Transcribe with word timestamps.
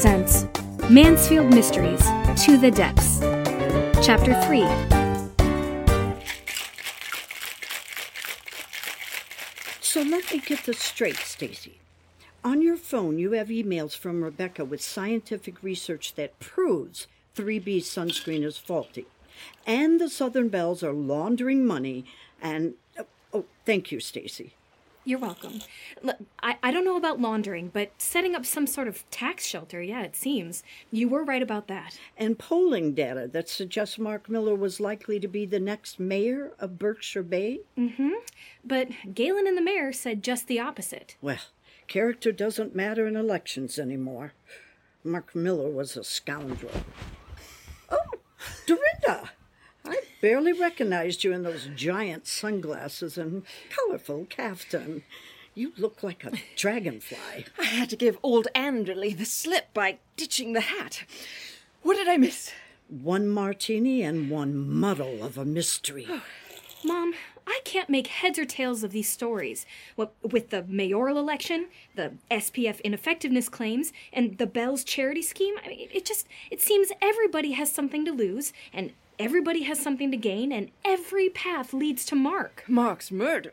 Presents 0.00 0.46
Mansfield 0.88 1.52
Mysteries 1.52 1.98
To 2.44 2.56
the 2.56 2.70
Depths, 2.70 3.18
Chapter 4.06 4.40
3. 4.44 4.60
So 9.80 10.02
let 10.02 10.32
me 10.32 10.38
get 10.38 10.66
this 10.66 10.78
straight, 10.78 11.16
Stacey. 11.16 11.80
On 12.44 12.62
your 12.62 12.76
phone, 12.76 13.18
you 13.18 13.32
have 13.32 13.48
emails 13.48 13.98
from 13.98 14.22
Rebecca 14.22 14.64
with 14.64 14.80
scientific 14.80 15.64
research 15.64 16.14
that 16.14 16.38
proves 16.38 17.08
3B 17.34 17.78
sunscreen 17.78 18.44
is 18.44 18.56
faulty. 18.56 19.06
And 19.66 20.00
the 20.00 20.08
Southern 20.08 20.48
Belles 20.48 20.84
are 20.84 20.92
laundering 20.92 21.66
money 21.66 22.04
and. 22.40 22.74
Oh, 22.96 23.06
oh 23.34 23.44
thank 23.66 23.90
you, 23.90 23.98
Stacey. 23.98 24.54
You're 25.08 25.18
welcome. 25.18 25.62
Look, 26.02 26.18
I, 26.42 26.58
I 26.62 26.70
don't 26.70 26.84
know 26.84 26.98
about 26.98 27.18
laundering, 27.18 27.70
but 27.72 27.92
setting 27.96 28.34
up 28.34 28.44
some 28.44 28.66
sort 28.66 28.88
of 28.88 29.08
tax 29.10 29.46
shelter, 29.46 29.80
yeah, 29.80 30.02
it 30.02 30.14
seems. 30.14 30.62
You 30.90 31.08
were 31.08 31.24
right 31.24 31.40
about 31.40 31.66
that. 31.68 31.98
And 32.18 32.38
polling 32.38 32.92
data 32.92 33.26
that 33.32 33.48
suggests 33.48 33.98
Mark 33.98 34.28
Miller 34.28 34.54
was 34.54 34.80
likely 34.80 35.18
to 35.18 35.26
be 35.26 35.46
the 35.46 35.60
next 35.60 35.98
mayor 35.98 36.52
of 36.58 36.78
Berkshire 36.78 37.22
Bay? 37.22 37.60
Mm 37.78 37.96
hmm. 37.96 38.10
But 38.62 38.88
Galen 39.14 39.46
and 39.46 39.56
the 39.56 39.62
mayor 39.62 39.94
said 39.94 40.22
just 40.22 40.46
the 40.46 40.60
opposite. 40.60 41.16
Well, 41.22 41.38
character 41.86 42.30
doesn't 42.30 42.76
matter 42.76 43.06
in 43.06 43.16
elections 43.16 43.78
anymore. 43.78 44.34
Mark 45.02 45.34
Miller 45.34 45.70
was 45.70 45.96
a 45.96 46.04
scoundrel. 46.04 46.82
Oh, 47.88 48.18
Dorinda! 48.66 49.30
I 49.88 50.02
barely 50.20 50.52
recognized 50.52 51.24
you 51.24 51.32
in 51.32 51.42
those 51.42 51.68
giant 51.74 52.26
sunglasses 52.26 53.16
and 53.16 53.42
colorful 53.70 54.26
caftan. 54.28 55.02
You 55.54 55.72
look 55.76 56.02
like 56.02 56.24
a 56.24 56.32
dragonfly. 56.56 57.46
I 57.58 57.64
had 57.64 57.90
to 57.90 57.96
give 57.96 58.18
old 58.22 58.46
Anderlee 58.54 59.16
the 59.16 59.24
slip 59.24 59.72
by 59.74 59.98
ditching 60.16 60.52
the 60.52 60.60
hat. 60.60 61.04
What 61.82 61.96
did 61.96 62.08
I 62.08 62.16
miss? 62.16 62.52
One 62.88 63.28
martini 63.28 64.02
and 64.02 64.30
one 64.30 64.56
muddle 64.68 65.22
of 65.24 65.36
a 65.36 65.44
mystery. 65.44 66.06
Oh, 66.08 66.22
Mom, 66.84 67.14
I 67.46 67.60
can't 67.64 67.88
make 67.88 68.06
heads 68.08 68.38
or 68.38 68.44
tails 68.44 68.84
of 68.84 68.92
these 68.92 69.08
stories. 69.08 69.66
What 69.96 70.12
with 70.22 70.50
the 70.50 70.64
mayoral 70.68 71.18
election, 71.18 71.68
the 71.96 72.12
SPF 72.30 72.82
ineffectiveness 72.84 73.48
claims, 73.48 73.92
and 74.12 74.38
the 74.38 74.46
Bell's 74.46 74.84
charity 74.84 75.22
scheme, 75.22 75.56
I 75.64 75.68
mean, 75.68 75.88
it 75.92 76.04
just 76.04 76.28
it 76.50 76.60
seems 76.60 76.92
everybody 77.00 77.52
has 77.52 77.72
something 77.72 78.04
to 78.04 78.12
lose, 78.12 78.52
and 78.72 78.92
everybody 79.18 79.62
has 79.62 79.78
something 79.80 80.10
to 80.10 80.16
gain, 80.16 80.52
and 80.52 80.70
every 80.84 81.28
path 81.28 81.72
leads 81.72 82.04
to 82.06 82.14
Mark. 82.14 82.64
Mark's 82.68 83.10
murder. 83.10 83.52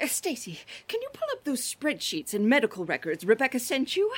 Uh, 0.00 0.06
Stacey, 0.06 0.60
can 0.88 1.00
you 1.00 1.08
pull 1.12 1.28
up 1.32 1.44
those 1.44 1.62
spreadsheets 1.62 2.34
and 2.34 2.48
medical 2.48 2.84
records 2.84 3.24
Rebecca 3.24 3.60
sent 3.60 3.96
you? 3.96 4.12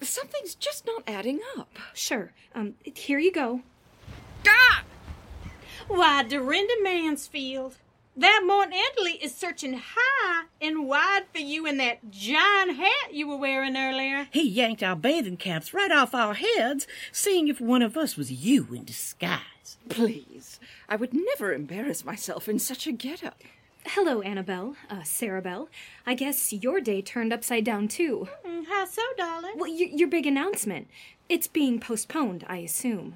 Something's 0.00 0.54
just 0.54 0.86
not 0.86 1.02
adding 1.06 1.40
up. 1.56 1.78
Sure. 1.92 2.32
Um, 2.54 2.74
here 2.82 3.18
you 3.18 3.32
go. 3.32 3.62
Ah! 4.46 4.84
Why, 5.88 6.22
Dorinda 6.22 6.74
Mansfield, 6.82 7.76
that 8.18 8.42
Mort 8.46 8.68
Anderlee 8.70 9.20
is 9.22 9.34
searching 9.34 9.80
high 9.84 10.44
and 10.60 10.86
wide 10.86 11.24
for 11.32 11.40
you 11.40 11.66
in 11.66 11.76
that 11.78 12.10
giant 12.10 12.76
hat 12.76 13.12
you 13.12 13.26
were 13.28 13.36
wearing 13.36 13.76
earlier. 13.76 14.28
He 14.32 14.48
yanked 14.48 14.82
our 14.82 14.96
bathing 14.96 15.36
caps 15.36 15.72
right 15.72 15.90
off 15.92 16.14
our 16.14 16.34
heads, 16.34 16.86
seeing 17.12 17.48
if 17.48 17.60
one 17.60 17.82
of 17.82 17.96
us 17.96 18.16
was 18.16 18.30
you 18.32 18.66
in 18.74 18.84
disguise. 18.84 19.78
Please, 19.88 20.58
I 20.88 20.96
would 20.96 21.14
never 21.14 21.52
embarrass 21.52 22.04
myself 22.04 22.48
in 22.48 22.58
such 22.58 22.86
a 22.86 22.92
getup. 22.92 23.40
Hello, 23.86 24.20
Annabelle, 24.20 24.76
uh, 24.90 24.96
Sarabelle. 25.00 25.68
I 26.06 26.14
guess 26.14 26.52
your 26.52 26.80
day 26.80 27.00
turned 27.00 27.32
upside 27.32 27.64
down 27.64 27.88
too. 27.88 28.28
Mm, 28.46 28.66
How 28.66 28.84
so, 28.84 29.02
darling? 29.16 29.52
Well, 29.56 29.70
y- 29.70 29.90
your 29.94 30.08
big 30.08 30.26
announcement. 30.26 30.88
It's 31.28 31.46
being 31.46 31.78
postponed, 31.80 32.44
I 32.48 32.58
assume. 32.58 33.14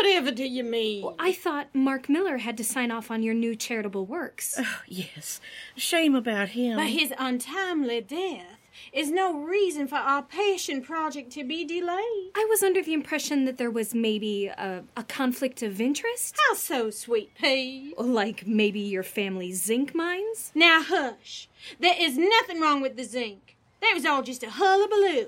Whatever 0.00 0.30
do 0.30 0.44
you 0.44 0.64
mean? 0.64 1.04
I 1.18 1.32
thought 1.32 1.74
Mark 1.74 2.08
Miller 2.08 2.38
had 2.38 2.56
to 2.56 2.64
sign 2.64 2.90
off 2.90 3.10
on 3.10 3.22
your 3.22 3.34
new 3.34 3.54
charitable 3.54 4.06
works. 4.06 4.54
Oh, 4.58 4.80
yes. 4.86 5.42
Shame 5.76 6.14
about 6.14 6.50
him. 6.50 6.76
But 6.78 6.86
his 6.86 7.12
untimely 7.18 8.00
death 8.00 8.58
is 8.94 9.10
no 9.10 9.38
reason 9.38 9.86
for 9.86 9.96
our 9.96 10.22
passion 10.22 10.80
project 10.80 11.30
to 11.32 11.44
be 11.44 11.66
delayed. 11.66 12.30
I 12.34 12.46
was 12.48 12.62
under 12.62 12.82
the 12.82 12.94
impression 12.94 13.44
that 13.44 13.58
there 13.58 13.70
was 13.70 13.94
maybe 13.94 14.46
a, 14.46 14.84
a 14.96 15.04
conflict 15.04 15.62
of 15.62 15.82
interest. 15.82 16.34
How 16.48 16.54
so, 16.54 16.90
sweet 16.90 17.34
pea? 17.34 17.92
Like 17.98 18.46
maybe 18.46 18.80
your 18.80 19.02
family's 19.02 19.62
zinc 19.62 19.94
mines? 19.94 20.50
Now 20.54 20.82
hush. 20.82 21.46
There 21.78 21.96
is 21.98 22.16
nothing 22.16 22.58
wrong 22.58 22.80
with 22.80 22.96
the 22.96 23.04
zinc. 23.04 23.54
That 23.82 23.92
was 23.94 24.06
all 24.06 24.22
just 24.22 24.42
a 24.42 24.50
hullabaloo. 24.50 25.26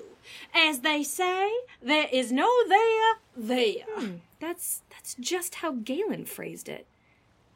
As 0.53 0.79
they 0.79 1.03
say, 1.03 1.51
there 1.81 2.07
is 2.11 2.31
no 2.31 2.49
there 2.67 3.15
there. 3.35 3.85
Hmm. 3.95 4.15
That's 4.39 4.81
that's 4.89 5.15
just 5.15 5.55
how 5.55 5.71
Galen 5.71 6.25
phrased 6.25 6.69
it. 6.69 6.85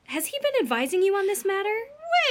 Has 0.05 0.27
he 0.27 0.39
been 0.41 0.61
advising 0.61 1.01
you 1.01 1.15
on 1.15 1.27
this 1.27 1.45
matter? 1.45 1.75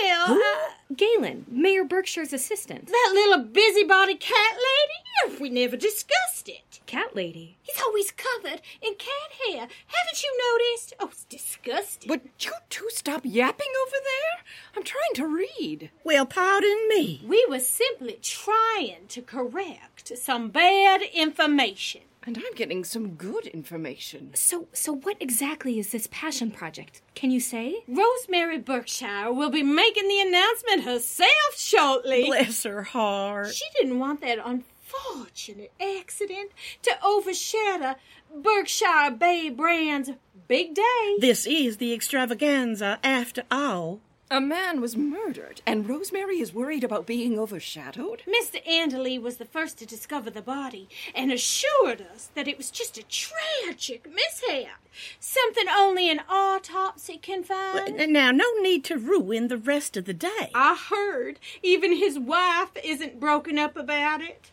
Well, 0.03 0.32
uh, 0.32 0.94
Galen, 0.94 1.47
Mayor 1.48 1.84
Berkshire's 1.84 2.32
assistant. 2.32 2.87
that 2.87 3.10
little 3.12 3.44
busybody 3.44 4.14
cat 4.14 4.56
lady, 4.56 5.41
we 5.41 5.48
never 5.50 5.76
discussed 5.76 6.48
it. 6.48 6.81
Cat 6.87 7.16
lady. 7.16 7.56
He's 7.62 7.81
always 7.82 8.12
covered 8.12 8.60
in 8.81 8.94
cat 8.94 9.31
hair. 9.47 9.60
Haven't 9.86 10.22
you 10.22 10.38
noticed? 10.53 10.94
Oh, 11.00 11.09
it's 11.10 11.25
disgusting. 11.25 12.09
Would 12.10 12.22
you 12.41 12.53
two 12.70 12.86
stop 12.91 13.22
yapping 13.25 13.72
over 13.86 13.97
there? 14.04 14.44
I'm 14.76 14.84
trying 14.84 15.15
to 15.15 15.26
read. 15.26 15.91
Well, 16.04 16.26
pardon 16.26 16.88
me. 16.88 17.20
We 17.26 17.44
were 17.48 17.59
simply 17.60 18.19
trying 18.22 19.06
to 19.09 19.22
correct 19.22 20.12
some 20.16 20.50
bad 20.50 21.00
information. 21.12 22.03
And 22.26 22.37
I'm 22.37 22.54
getting 22.56 22.82
some 22.82 23.10
good 23.10 23.47
information. 23.47 24.32
So 24.34 24.66
so 24.72 24.92
what 24.92 25.16
exactly 25.20 25.78
is 25.78 25.92
this 25.92 26.09
passion 26.10 26.50
project? 26.50 27.00
Can 27.14 27.31
you 27.31 27.38
say? 27.38 27.84
Rosemary 27.87 28.59
Berkshire 28.59 29.32
will 29.32 29.50
be 29.50 29.62
making 29.62 30.09
the 30.09 30.20
announcement 30.20 30.82
herself 30.82 31.56
shortly. 31.56 32.25
Bless 32.25 32.65
her 32.65 32.82
heart. 32.82 33.54
She 33.54 33.65
didn't 33.78 34.00
want 34.00 34.22
that 34.22 34.38
unfortunate 34.44 35.72
accident 35.81 36.50
to 36.82 36.92
overshadow 37.04 37.94
Berkshire 38.34 39.12
Bay 39.16 39.48
Brand's 39.48 40.10
big 40.48 40.75
day. 40.75 41.16
This 41.20 41.47
is 41.47 41.76
the 41.76 41.92
extravaganza 41.92 42.98
after 43.04 43.44
all. 43.53 44.00
A 44.28 44.41
man 44.41 44.81
was 44.81 44.97
murdered, 44.97 45.60
and 45.64 45.88
Rosemary 45.88 46.41
is 46.41 46.53
worried 46.53 46.82
about 46.82 47.06
being 47.06 47.38
overshadowed? 47.38 48.22
Mr. 48.26 48.60
Anderlee 48.66 49.22
was 49.22 49.37
the 49.37 49.44
first 49.44 49.78
to 49.78 49.87
discover 49.87 50.31
the 50.31 50.42
body 50.42 50.88
and 51.14 51.31
assured 51.31 52.04
us 52.12 52.31
that 52.34 52.48
it 52.48 52.56
was 52.59 52.72
just 52.72 52.98
a 52.98 53.04
tragic 53.04 54.04
mishap. 54.12 54.81
Something 55.20 55.66
only 55.69 56.10
an 56.10 56.22
autopsy 56.28 57.19
can 57.19 57.44
find. 57.44 58.12
Now, 58.12 58.32
no 58.32 58.50
need 58.60 58.82
to 58.86 58.98
ruin 58.98 59.47
the 59.47 59.59
rest 59.59 59.97
of 59.97 60.06
the 60.06 60.15
day. 60.15 60.50
I 60.54 60.75
heard 60.75 61.38
even 61.62 61.94
his 61.97 62.19
wife 62.19 62.70
isn't 62.82 63.20
broken 63.20 63.60
up 63.60 63.76
about 63.76 64.22
it. 64.22 64.50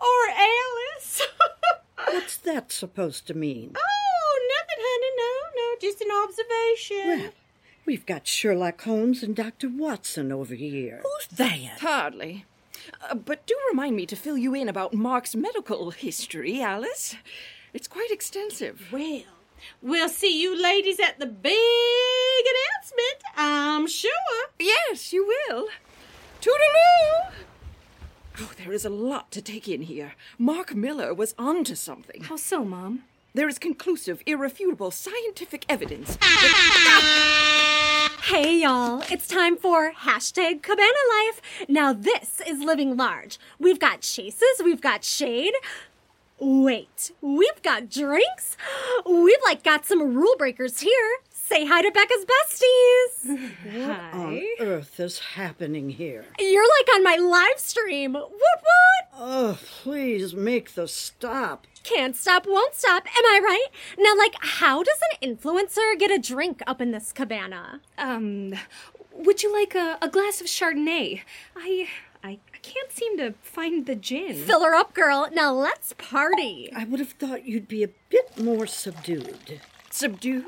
Or 0.00 0.30
Alice. 0.36 1.22
What's 2.08 2.36
that 2.38 2.72
supposed 2.72 3.28
to 3.28 3.34
mean? 3.34 3.76
oh, 3.76 4.48
nothing, 4.58 4.82
honey. 4.84 5.12
No, 5.18 5.32
no, 5.54 5.76
just 5.80 6.00
an 6.00 6.10
observation. 6.10 7.22
Well, 7.22 7.32
we've 7.84 8.06
got 8.06 8.26
Sherlock 8.26 8.82
Holmes 8.82 9.22
and 9.22 9.34
Dr. 9.34 9.68
Watson 9.68 10.32
over 10.32 10.54
here. 10.54 11.02
Who's 11.02 11.38
that? 11.38 11.80
Hardly. 11.80 12.44
Uh, 13.00 13.14
but 13.14 13.46
do 13.46 13.56
remind 13.70 13.96
me 13.96 14.06
to 14.06 14.16
fill 14.16 14.36
you 14.36 14.54
in 14.54 14.68
about 14.68 14.94
Mark's 14.94 15.34
medical 15.34 15.90
history, 15.90 16.60
Alice. 16.60 17.16
It's 17.72 17.88
quite 17.88 18.10
extensive. 18.10 18.88
Well, 18.92 19.22
we'll 19.80 20.08
see 20.08 20.40
you 20.40 20.60
ladies 20.60 21.00
at 21.00 21.18
the 21.18 21.26
big 21.26 21.52
announcement, 21.54 23.22
I'm 23.36 23.86
sure. 23.86 24.10
Yes, 24.58 25.12
you 25.12 25.26
will. 25.26 25.68
Toodaloo! 26.40 27.32
Oh, 28.40 28.50
there 28.56 28.72
is 28.72 28.84
a 28.84 28.90
lot 28.90 29.30
to 29.32 29.42
take 29.42 29.68
in 29.68 29.82
here. 29.82 30.14
Mark 30.38 30.74
Miller 30.74 31.14
was 31.14 31.34
onto 31.38 31.74
something. 31.74 32.22
How 32.24 32.36
so, 32.36 32.64
Mom? 32.64 33.04
There 33.34 33.48
is 33.48 33.58
conclusive, 33.58 34.22
irrefutable 34.26 34.90
scientific 34.90 35.64
evidence. 35.68 36.18
Hey 38.24 38.62
y'all, 38.62 39.02
it's 39.10 39.26
time 39.26 39.56
for 39.56 39.92
hashtag 39.92 40.62
Cabana 40.62 40.86
Life. 41.10 41.42
Now 41.68 41.92
this 41.92 42.40
is 42.46 42.60
living 42.60 42.96
large. 42.96 43.38
We've 43.58 43.80
got 43.80 44.00
chases, 44.00 44.62
we've 44.64 44.80
got 44.80 45.04
shade. 45.04 45.52
Wait, 46.38 47.10
we've 47.20 47.60
got 47.62 47.90
drinks? 47.90 48.56
We've 49.06 49.36
like 49.44 49.62
got 49.62 49.86
some 49.86 50.14
rule 50.14 50.34
breakers 50.38 50.80
here. 50.80 51.18
Say 51.52 51.66
hi 51.66 51.82
to 51.82 51.90
Becca's 51.90 52.24
besties. 52.24 53.86
What 53.86 54.00
on 54.14 54.42
earth 54.58 54.98
is 54.98 55.18
happening 55.18 55.90
here? 55.90 56.24
You're 56.38 56.66
like 56.78 56.94
on 56.94 57.04
my 57.04 57.16
live 57.16 57.58
stream. 57.58 58.14
What 58.14 58.30
what? 58.30 59.08
Oh, 59.14 59.58
please 59.82 60.32
make 60.32 60.72
the 60.72 60.88
stop. 60.88 61.66
Can't 61.82 62.16
stop, 62.16 62.46
won't 62.46 62.74
stop. 62.74 63.04
Am 63.04 63.24
I 63.26 63.40
right? 63.44 63.66
Now, 63.98 64.16
like, 64.16 64.34
how 64.40 64.82
does 64.82 64.96
an 65.10 65.36
influencer 65.36 65.98
get 65.98 66.10
a 66.10 66.18
drink 66.18 66.62
up 66.66 66.80
in 66.80 66.90
this 66.90 67.12
cabana? 67.12 67.82
Um, 67.98 68.54
would 69.12 69.42
you 69.42 69.52
like 69.52 69.74
a, 69.74 69.98
a 70.00 70.08
glass 70.08 70.40
of 70.40 70.46
Chardonnay? 70.46 71.20
I 71.54 71.86
I, 72.24 72.38
I 72.54 72.58
can't 72.62 72.90
seem 72.90 73.18
to 73.18 73.34
find 73.42 73.84
the 73.84 73.94
gin. 73.94 74.36
Fill 74.36 74.64
her 74.64 74.74
up, 74.74 74.94
girl. 74.94 75.28
Now 75.30 75.52
let's 75.52 75.92
party. 75.98 76.72
I 76.74 76.84
would 76.84 76.98
have 76.98 77.12
thought 77.12 77.44
you'd 77.44 77.68
be 77.68 77.82
a 77.82 77.90
bit 78.08 78.42
more 78.42 78.66
subdued. 78.66 79.60
Subdued? 79.90 80.46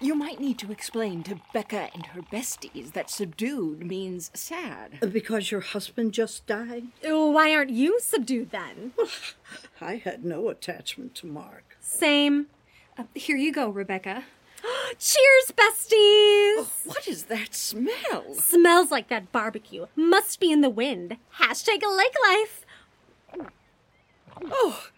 You 0.00 0.14
might 0.14 0.40
need 0.40 0.58
to 0.58 0.72
explain 0.72 1.22
to 1.24 1.40
Becca 1.52 1.88
and 1.94 2.06
her 2.06 2.20
besties 2.22 2.92
that 2.92 3.10
subdued 3.10 3.86
means 3.86 4.30
sad. 4.34 4.98
Because 5.12 5.50
your 5.50 5.60
husband 5.60 6.12
just 6.12 6.46
died? 6.46 6.84
Why 7.02 7.54
aren't 7.54 7.70
you 7.70 8.00
subdued 8.00 8.50
then? 8.50 8.92
I 9.80 9.96
had 9.96 10.24
no 10.24 10.48
attachment 10.48 11.14
to 11.16 11.26
Mark. 11.26 11.76
Same. 11.80 12.46
Uh, 12.98 13.04
here 13.14 13.36
you 13.36 13.52
go, 13.52 13.68
Rebecca. 13.68 14.24
Cheers, 14.98 15.52
besties! 15.56 16.86
What 16.86 17.06
is 17.06 17.24
that 17.24 17.54
smell? 17.54 18.34
Smells 18.34 18.90
like 18.90 19.08
that 19.08 19.30
barbecue. 19.32 19.86
Must 19.94 20.40
be 20.40 20.50
in 20.50 20.60
the 20.60 20.70
wind. 20.70 21.16
Hashtag 21.38 21.82
lake 21.82 22.14
life. 22.28 22.66
Oh. 24.42 24.88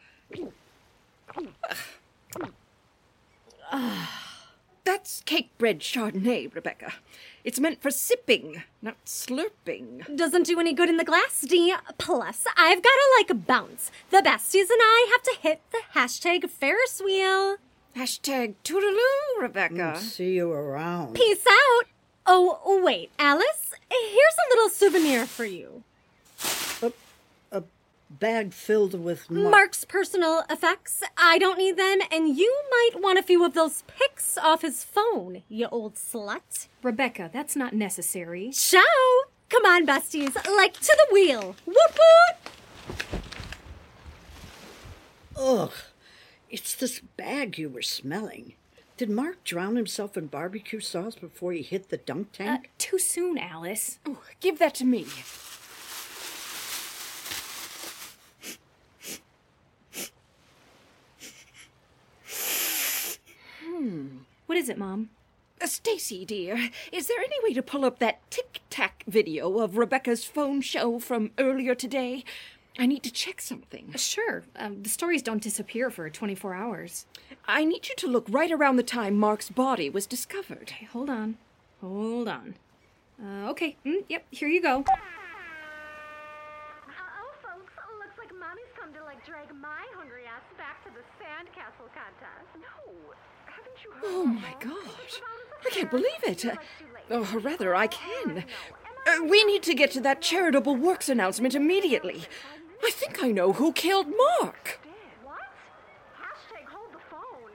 That's 5.66 5.78
Cakebread 5.84 6.12
Chardonnay, 6.22 6.54
Rebecca. 6.54 6.92
It's 7.44 7.58
meant 7.58 7.82
for 7.82 7.90
sipping, 7.90 8.62
not 8.82 8.96
slurping. 9.04 10.16
Doesn't 10.16 10.46
do 10.46 10.60
any 10.60 10.72
good 10.72 10.88
in 10.88 10.96
the 10.96 11.04
glass, 11.04 11.40
D. 11.40 11.74
Plus, 11.98 12.44
I've 12.56 12.82
got 12.82 12.90
to 12.90 13.14
like 13.18 13.46
bounce. 13.46 13.90
The 14.10 14.18
besties 14.18 14.70
and 14.70 14.80
I 14.80 15.08
have 15.10 15.22
to 15.22 15.36
hit 15.40 15.60
the 15.72 15.78
hashtag 15.94 16.48
Ferris 16.48 17.00
wheel. 17.04 17.56
Hashtag 17.96 18.54
toodaloo, 18.62 19.40
Rebecca. 19.40 19.98
See 19.98 20.34
you 20.34 20.52
around. 20.52 21.14
Peace 21.14 21.44
out. 21.48 21.86
Oh, 22.26 22.80
wait, 22.84 23.10
Alice, 23.18 23.72
here's 23.90 24.36
a 24.46 24.54
little 24.54 24.68
souvenir 24.68 25.26
for 25.26 25.44
you. 25.44 25.84
A 28.08 28.12
bag 28.12 28.52
filled 28.52 28.94
with 29.02 29.30
Mark. 29.30 29.50
Mark's 29.50 29.84
personal 29.84 30.44
effects. 30.48 31.02
I 31.18 31.38
don't 31.38 31.58
need 31.58 31.76
them, 31.76 31.98
and 32.12 32.36
you 32.36 32.54
might 32.70 33.00
want 33.02 33.18
a 33.18 33.22
few 33.22 33.44
of 33.44 33.54
those 33.54 33.82
pics 33.88 34.38
off 34.38 34.62
his 34.62 34.84
phone, 34.84 35.42
you 35.48 35.66
old 35.70 35.94
slut. 35.96 36.68
Rebecca, 36.82 37.28
that's 37.32 37.56
not 37.56 37.72
necessary. 37.72 38.50
Ciao! 38.52 38.80
Come 39.48 39.64
on, 39.64 39.86
besties, 39.86 40.34
like 40.56 40.74
to 40.74 40.96
the 40.96 41.12
wheel. 41.12 41.56
Whoop 41.66 41.98
whoop! 41.98 42.52
Ugh. 45.38 45.72
It's 46.48 46.74
this 46.74 47.00
bag 47.00 47.58
you 47.58 47.68
were 47.68 47.82
smelling. 47.82 48.54
Did 48.96 49.10
Mark 49.10 49.42
drown 49.44 49.76
himself 49.76 50.16
in 50.16 50.28
barbecue 50.28 50.80
sauce 50.80 51.16
before 51.16 51.52
he 51.52 51.62
hit 51.62 51.90
the 51.90 51.96
dunk 51.98 52.28
Uh, 52.34 52.44
tank? 52.44 52.70
too 52.78 52.98
soon, 52.98 53.36
Alice. 53.36 53.98
Oh, 54.06 54.22
give 54.40 54.58
that 54.60 54.74
to 54.76 54.84
me. 54.84 55.06
What 64.46 64.58
is 64.58 64.68
it, 64.68 64.78
Mom? 64.78 65.10
Uh, 65.60 65.66
Stacey, 65.66 66.24
dear, 66.24 66.70
is 66.92 67.06
there 67.06 67.18
any 67.18 67.36
way 67.42 67.54
to 67.54 67.62
pull 67.62 67.84
up 67.84 67.98
that 67.98 68.28
TikTok 68.30 69.04
video 69.06 69.58
of 69.60 69.78
Rebecca's 69.78 70.24
phone 70.24 70.60
show 70.60 70.98
from 70.98 71.30
earlier 71.38 71.74
today? 71.74 72.24
I 72.78 72.84
need 72.86 73.02
to 73.04 73.12
check 73.12 73.40
something. 73.40 73.92
Sure. 73.96 74.42
Um, 74.56 74.82
the 74.82 74.88
stories 74.90 75.22
don't 75.22 75.42
disappear 75.42 75.88
for 75.88 76.10
24 76.10 76.52
hours. 76.52 77.06
I 77.48 77.64
need 77.64 77.88
you 77.88 77.94
to 77.96 78.06
look 78.06 78.26
right 78.28 78.50
around 78.50 78.76
the 78.76 78.82
time 78.82 79.16
Mark's 79.16 79.48
body 79.48 79.88
was 79.88 80.06
discovered. 80.06 80.62
Okay, 80.62 80.84
hold 80.86 81.08
on. 81.08 81.38
Hold 81.80 82.28
on. 82.28 82.56
Uh, 83.22 83.48
okay. 83.50 83.76
Mm, 83.86 84.04
yep, 84.08 84.26
here 84.30 84.48
you 84.48 84.60
go. 84.60 84.84
Oh, 84.84 84.92
folks, 87.40 87.72
looks 87.98 88.18
like 88.18 88.30
Mommy's 88.38 88.68
come 88.78 88.92
to, 88.92 89.02
like, 89.04 89.24
drag 89.24 89.48
my 89.54 89.86
hungry 89.96 90.24
ass 90.26 90.42
back 90.58 90.84
to 90.84 90.90
the 90.90 91.00
sandcastle 91.16 91.88
contest. 91.94 92.50
No, 92.56 92.68
haven't 92.68 92.92
you 92.92 93.08
heard? 93.08 93.35
Oh 94.04 94.24
my 94.24 94.54
gosh. 94.60 95.20
I 95.64 95.70
can't 95.70 95.90
believe 95.90 96.22
it. 96.24 96.44
Uh, 96.44 96.56
or 97.10 97.38
rather, 97.38 97.74
I 97.74 97.86
can. 97.86 98.44
Uh, 99.06 99.24
we 99.24 99.44
need 99.44 99.62
to 99.64 99.74
get 99.74 99.90
to 99.92 100.00
that 100.00 100.20
charitable 100.20 100.76
works 100.76 101.08
announcement 101.08 101.54
immediately. 101.54 102.24
I 102.84 102.90
think 102.90 103.22
I 103.22 103.30
know 103.30 103.52
who 103.52 103.72
killed 103.72 104.06
Mark. 104.40 104.80
What? 105.22 105.38
Hashtag 106.20 106.66
hold 106.68 106.92
the 106.92 106.98
phone. 107.10 107.52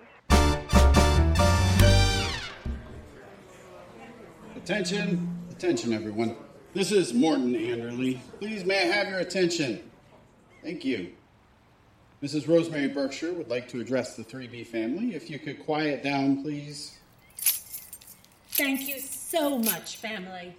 Attention, 4.56 5.38
attention, 5.52 5.94
everyone. 5.94 6.36
This 6.74 6.92
is 6.92 7.14
Morton 7.14 7.54
Anderlee. 7.54 8.20
Please, 8.40 8.64
may 8.66 8.90
I 8.90 8.94
have 8.94 9.10
your 9.10 9.20
attention? 9.20 9.82
Thank 10.64 10.86
you. 10.86 11.12
Mrs. 12.24 12.48
Rosemary 12.48 12.88
Berkshire 12.88 13.34
would 13.34 13.50
like 13.50 13.68
to 13.70 13.80
address 13.82 14.16
the 14.16 14.24
3B 14.24 14.68
family. 14.68 15.16
If 15.16 15.30
you 15.30 15.40
could 15.40 15.66
quiet 15.66 16.04
down, 16.04 16.44
please. 16.44 16.98
Thank 18.52 18.88
you 18.88 19.00
so 19.00 19.58
much, 19.58 19.98
family. 19.98 20.56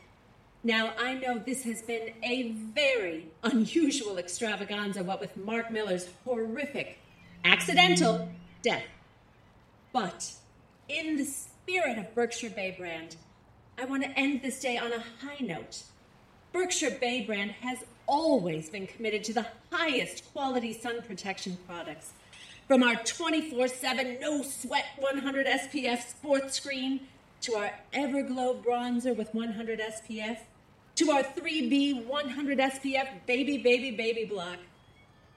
Now, 0.65 0.93
I 0.99 1.15
know 1.15 1.39
this 1.39 1.63
has 1.65 1.83
been 1.83 2.15
a 2.25 2.51
very 2.51 3.29
unusual 3.45 4.19
extravaganza, 4.19 5.05
what 5.05 5.21
with 5.21 5.37
Mark 5.37 5.71
Miller's 5.71 6.09
horrific, 6.25 6.99
accidental 7.45 8.29
death. 8.63 8.85
But 9.93 10.33
in 10.89 11.17
the 11.17 11.25
spirit 11.25 11.97
of 11.99 12.13
Berkshire 12.15 12.51
Bay 12.51 12.75
Brand, 12.77 13.17
I 13.79 13.85
want 13.85 14.03
to 14.03 14.11
end 14.19 14.43
this 14.43 14.59
day 14.61 14.79
on 14.79 14.93
a 14.93 14.99
high 14.99 15.39
note. 15.41 15.85
Berkshire 16.53 16.99
Bay 17.01 17.25
Brand 17.25 17.53
has 17.53 17.79
always 18.07 18.71
been 18.71 18.87
committed 18.87 19.25
to 19.25 19.33
the 19.33 19.47
highest 19.71 20.33
quality 20.33 20.73
sun 20.73 21.03
protection 21.03 21.57
products. 21.67 22.13
From 22.69 22.83
our 22.83 22.97
24 22.97 23.69
7 23.69 24.19
no 24.21 24.43
sweat 24.43 24.87
100 24.99 25.47
SPF 25.47 26.09
sports 26.09 26.57
screen 26.57 27.01
to 27.43 27.55
our 27.55 27.73
Everglow 27.93 28.63
bronzer 28.63 29.17
with 29.17 29.35
100 29.35 29.81
SPF 29.81 30.39
to 30.95 31.11
our 31.11 31.23
3B 31.23 32.07
100 32.07 32.59
SPF 32.59 33.09
baby, 33.27 33.59
baby, 33.59 33.91
baby 33.91 34.25
block. 34.25 34.59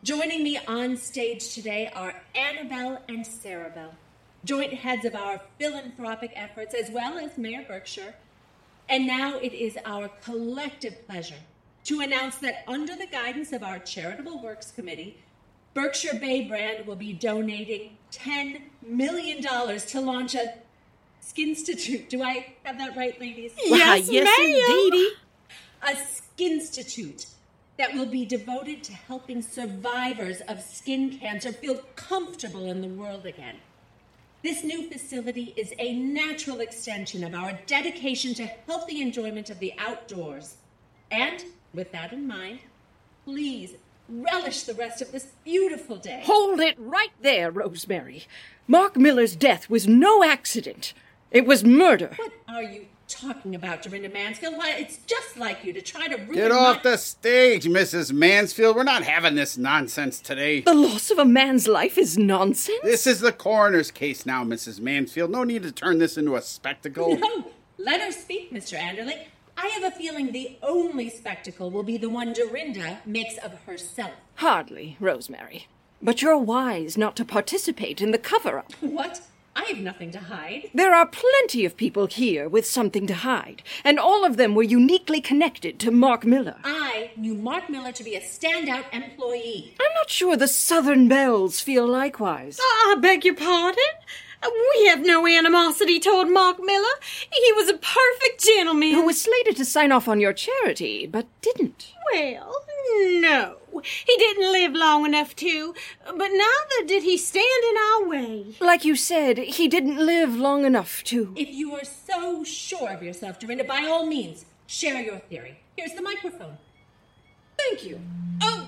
Joining 0.03 0.43
me 0.43 0.59
on 0.67 0.97
stage 0.97 1.55
today 1.55 1.91
are 1.95 2.21
Annabelle 2.35 3.01
and 3.09 3.25
Sarabelle, 3.25 3.95
joint 4.43 4.73
heads 4.73 5.03
of 5.03 5.15
our 5.15 5.41
philanthropic 5.57 6.31
efforts, 6.35 6.75
as 6.75 6.91
well 6.91 7.17
as 7.17 7.37
Mayor 7.37 7.65
Berkshire. 7.67 8.13
And 8.87 9.07
now 9.07 9.39
it 9.39 9.53
is 9.53 9.79
our 9.83 10.09
collective 10.23 11.07
pleasure 11.07 11.39
to 11.85 12.01
announce 12.01 12.37
that 12.37 12.63
under 12.67 12.95
the 12.95 13.07
guidance 13.07 13.53
of 13.53 13.63
our 13.63 13.79
Charitable 13.79 14.41
Works 14.41 14.71
Committee, 14.71 15.17
Berkshire 15.73 16.19
Bay 16.19 16.47
Brand 16.47 16.85
will 16.87 16.95
be 16.95 17.13
donating 17.13 17.97
$10 18.11 18.61
million 18.85 19.41
to 19.41 20.01
launch 20.01 20.35
a 20.35 20.53
Skinstitute. 21.21 22.09
Do 22.09 22.23
I 22.23 22.55
have 22.63 22.77
that 22.77 22.95
right, 22.95 23.19
ladies? 23.19 23.53
Why, 23.67 24.03
yes, 24.05 24.39
indeedy. 24.39 25.09
A 25.81 25.95
Skinstitute 25.95 27.27
that 27.77 27.93
will 27.93 28.05
be 28.05 28.25
devoted 28.25 28.83
to 28.83 28.93
helping 28.93 29.41
survivors 29.41 30.41
of 30.47 30.61
skin 30.61 31.17
cancer 31.17 31.51
feel 31.51 31.81
comfortable 31.95 32.69
in 32.71 32.81
the 32.81 32.87
world 32.87 33.25
again. 33.25 33.57
This 34.43 34.63
new 34.63 34.89
facility 34.89 35.53
is 35.57 35.73
a 35.77 35.93
natural 35.93 36.61
extension 36.61 37.23
of 37.23 37.33
our 37.33 37.59
dedication 37.65 38.33
to 38.35 38.45
healthy 38.45 39.01
enjoyment 39.01 39.49
of 39.49 39.59
the 39.59 39.73
outdoors. 39.77 40.57
And 41.11 41.43
with 41.75 41.91
that 41.91 42.13
in 42.13 42.27
mind, 42.27 42.59
please 43.25 43.75
relish 44.07 44.63
the 44.63 44.73
rest 44.73 45.01
of 45.01 45.11
this 45.11 45.27
beautiful 45.43 45.97
day. 45.97 46.21
Hold 46.25 46.59
it 46.59 46.75
right 46.79 47.11
there, 47.21 47.51
Rosemary. 47.51 48.25
Mark 48.67 48.95
Miller's 48.95 49.35
death 49.35 49.69
was 49.69 49.87
no 49.87 50.23
accident. 50.23 50.93
It 51.31 51.45
was 51.45 51.63
murder. 51.63 52.11
What 52.17 52.31
are 52.47 52.63
you 52.63 52.85
talking 53.07 53.53
about, 53.55 53.81
Dorinda 53.81 54.09
Mansfield? 54.09 54.57
Why, 54.57 54.71
it's 54.71 54.97
just 55.05 55.37
like 55.37 55.63
you 55.65 55.73
to 55.73 55.81
try 55.81 56.07
to 56.07 56.15
ruin 56.15 56.33
Get 56.33 56.51
off 56.51 56.77
my- 56.83 56.91
the 56.91 56.97
stage, 56.97 57.65
Mrs. 57.65 58.11
Mansfield. 58.11 58.75
We're 58.75 58.83
not 58.83 59.03
having 59.03 59.35
this 59.35 59.57
nonsense 59.57 60.19
today. 60.19 60.61
The 60.61 60.73
loss 60.73 61.11
of 61.11 61.17
a 61.19 61.25
man's 61.25 61.67
life 61.67 61.97
is 61.97 62.17
nonsense. 62.17 62.79
This 62.83 63.05
is 63.07 63.19
the 63.19 63.31
coroner's 63.31 63.91
case 63.91 64.25
now, 64.25 64.43
Mrs. 64.43 64.79
Mansfield. 64.79 65.29
No 65.31 65.43
need 65.43 65.63
to 65.63 65.71
turn 65.71 65.97
this 65.97 66.17
into 66.17 66.35
a 66.35 66.41
spectacle. 66.41 67.17
No, 67.17 67.51
let 67.77 68.01
her 68.01 68.11
speak, 68.11 68.51
Mr. 68.53 68.77
Anderlee. 68.79 69.25
I 69.57 69.67
have 69.67 69.83
a 69.83 69.91
feeling 69.95 70.31
the 70.31 70.57
only 70.61 71.09
spectacle 71.09 71.71
will 71.71 71.83
be 71.83 71.97
the 71.97 72.09
one 72.09 72.33
Dorinda 72.33 72.99
makes 73.05 73.37
of 73.37 73.53
herself. 73.65 74.11
Hardly, 74.35 74.97
Rosemary. 74.99 75.67
But 76.01 76.21
you're 76.21 76.37
wise 76.37 76.97
not 76.97 77.15
to 77.17 77.25
participate 77.25 78.01
in 78.01 78.11
the 78.11 78.17
cover 78.17 78.59
up. 78.59 78.73
What? 78.81 79.21
I 79.57 79.63
have 79.69 79.77
nothing 79.77 80.11
to 80.11 80.19
hide. 80.19 80.69
There 80.73 80.93
are 80.93 81.07
plenty 81.07 81.63
of 81.63 81.77
people 81.77 82.07
here 82.07 82.49
with 82.49 82.67
something 82.67 83.07
to 83.07 83.13
hide, 83.13 83.63
and 83.85 83.97
all 83.97 84.25
of 84.25 84.35
them 84.35 84.53
were 84.53 84.63
uniquely 84.63 85.21
connected 85.21 85.79
to 85.79 85.91
Mark 85.91 86.25
Miller. 86.25 86.57
I 86.65 87.11
knew 87.15 87.35
Mark 87.35 87.69
Miller 87.69 87.93
to 87.93 88.03
be 88.03 88.15
a 88.15 88.21
standout 88.21 88.83
employee. 88.91 89.73
I'm 89.79 89.93
not 89.95 90.09
sure 90.09 90.35
the 90.35 90.49
Southern 90.49 91.07
Belles 91.07 91.61
feel 91.61 91.87
likewise. 91.87 92.59
Ah, 92.61 92.91
I 92.91 92.95
beg 92.99 93.23
your 93.23 93.35
pardon? 93.35 93.81
Uh, 94.41 94.49
we 94.75 94.85
have 94.87 95.05
no 95.05 95.27
animosity 95.27 95.99
toward 95.99 96.29
Mark 96.29 96.57
Miller. 96.61 96.95
He 97.31 97.51
was 97.53 97.69
a 97.69 97.77
perfect 97.77 98.43
gentleman. 98.43 98.91
Who 98.91 99.05
was 99.05 99.21
slated 99.21 99.55
to 99.57 99.65
sign 99.65 99.91
off 99.91 100.07
on 100.07 100.19
your 100.19 100.33
charity, 100.33 101.07
but 101.07 101.27
didn't. 101.41 101.93
Well, 102.13 102.53
no. 102.97 103.57
He 103.83 104.15
didn't 104.17 104.51
live 104.51 104.73
long 104.73 105.05
enough 105.05 105.35
to, 105.37 105.73
but 106.05 106.29
neither 106.31 106.87
did 106.87 107.03
he 107.03 107.17
stand 107.17 107.45
in 107.69 107.75
our 107.77 108.07
way. 108.07 108.45
Like 108.61 108.85
you 108.85 108.95
said, 108.95 109.37
he 109.37 109.67
didn't 109.67 109.97
live 109.97 110.35
long 110.35 110.65
enough 110.65 111.03
to. 111.05 111.33
If 111.35 111.49
you 111.49 111.75
are 111.75 111.83
so 111.83 112.43
sure 112.43 112.91
of 112.91 113.03
yourself, 113.03 113.39
Dorinda, 113.39 113.65
by 113.65 113.85
all 113.85 114.05
means, 114.05 114.45
share 114.65 115.01
your 115.01 115.19
theory. 115.19 115.59
Here's 115.75 115.93
the 115.93 116.01
microphone. 116.01 116.57
Thank 117.57 117.83
you. 117.85 117.99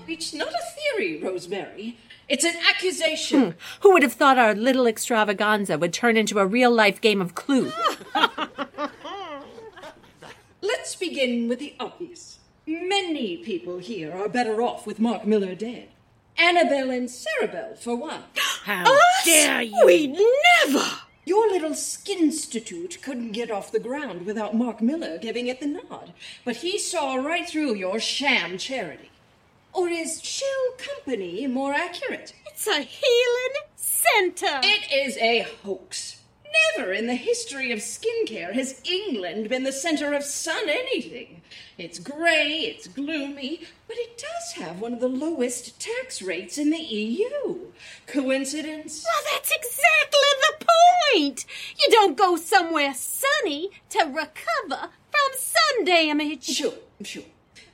It's 0.08 0.32
not 0.32 0.48
a 0.48 0.96
theory, 0.96 1.20
Rosemary. 1.22 1.98
It's 2.28 2.44
an 2.44 2.54
accusation. 2.68 3.42
Hmm. 3.42 3.50
Who 3.80 3.92
would 3.92 4.02
have 4.02 4.14
thought 4.14 4.38
our 4.38 4.54
little 4.54 4.86
extravaganza 4.86 5.76
would 5.78 5.92
turn 5.92 6.16
into 6.16 6.38
a 6.38 6.46
real 6.46 6.70
life 6.70 7.00
game 7.00 7.20
of 7.20 7.34
Clue? 7.34 7.72
Let's 10.62 10.96
begin 10.96 11.48
with 11.48 11.58
the 11.58 11.74
obvious. 11.78 12.38
Many 12.66 13.38
people 13.38 13.78
here 13.78 14.12
are 14.12 14.28
better 14.28 14.60
off 14.62 14.86
with 14.86 14.98
Mark 14.98 15.26
Miller 15.26 15.54
dead. 15.54 15.88
Annabelle 16.36 16.90
and 16.90 17.08
Sarabelle, 17.08 17.78
for 17.78 17.96
one. 17.96 18.22
How 18.64 18.84
dare 19.24 19.62
you? 19.62 19.84
We'd 19.84 20.18
never! 20.66 20.84
Your 21.24 21.48
little 21.48 21.74
skinstitute 21.74 23.02
couldn't 23.02 23.32
get 23.32 23.50
off 23.50 23.72
the 23.72 23.80
ground 23.80 24.24
without 24.24 24.54
Mark 24.54 24.80
Miller 24.80 25.18
giving 25.18 25.46
it 25.46 25.60
the 25.60 25.66
nod, 25.66 26.12
but 26.44 26.56
he 26.56 26.78
saw 26.78 27.16
right 27.16 27.46
through 27.46 27.74
your 27.74 28.00
sham 28.00 28.56
charity. 28.56 29.10
Or 29.72 29.88
is 29.88 30.22
Shell 30.22 30.48
Company 30.78 31.46
more 31.46 31.72
accurate? 31.72 32.32
It's 32.46 32.66
a 32.66 32.80
healing 32.80 33.54
center. 33.76 34.60
It 34.62 34.92
is 34.92 35.16
a 35.18 35.46
hoax. 35.64 36.20
Never 36.76 36.92
in 36.92 37.06
the 37.06 37.14
history 37.14 37.72
of 37.72 37.78
skincare 37.78 38.52
has 38.54 38.80
England 38.84 39.48
been 39.48 39.64
the 39.64 39.72
center 39.72 40.14
of 40.14 40.24
sun 40.24 40.68
anything. 40.68 41.42
It's 41.76 41.98
grey, 41.98 42.60
it's 42.60 42.88
gloomy, 42.88 43.60
but 43.86 43.96
it 43.98 44.18
does 44.18 44.64
have 44.64 44.80
one 44.80 44.92
of 44.94 45.00
the 45.00 45.08
lowest 45.08 45.78
tax 45.80 46.20
rates 46.22 46.58
in 46.58 46.70
the 46.70 46.78
EU. 46.78 47.58
Coincidence? 48.06 49.04
Well, 49.04 49.32
that's 49.32 49.52
exactly 49.52 50.20
the 50.40 50.66
point. 51.14 51.46
You 51.78 51.90
don't 51.90 52.16
go 52.16 52.36
somewhere 52.36 52.94
sunny 52.94 53.70
to 53.90 54.04
recover 54.04 54.90
from 55.10 55.38
sun 55.38 55.84
damage. 55.84 56.44
Sure, 56.44 56.74
sure. 57.02 57.24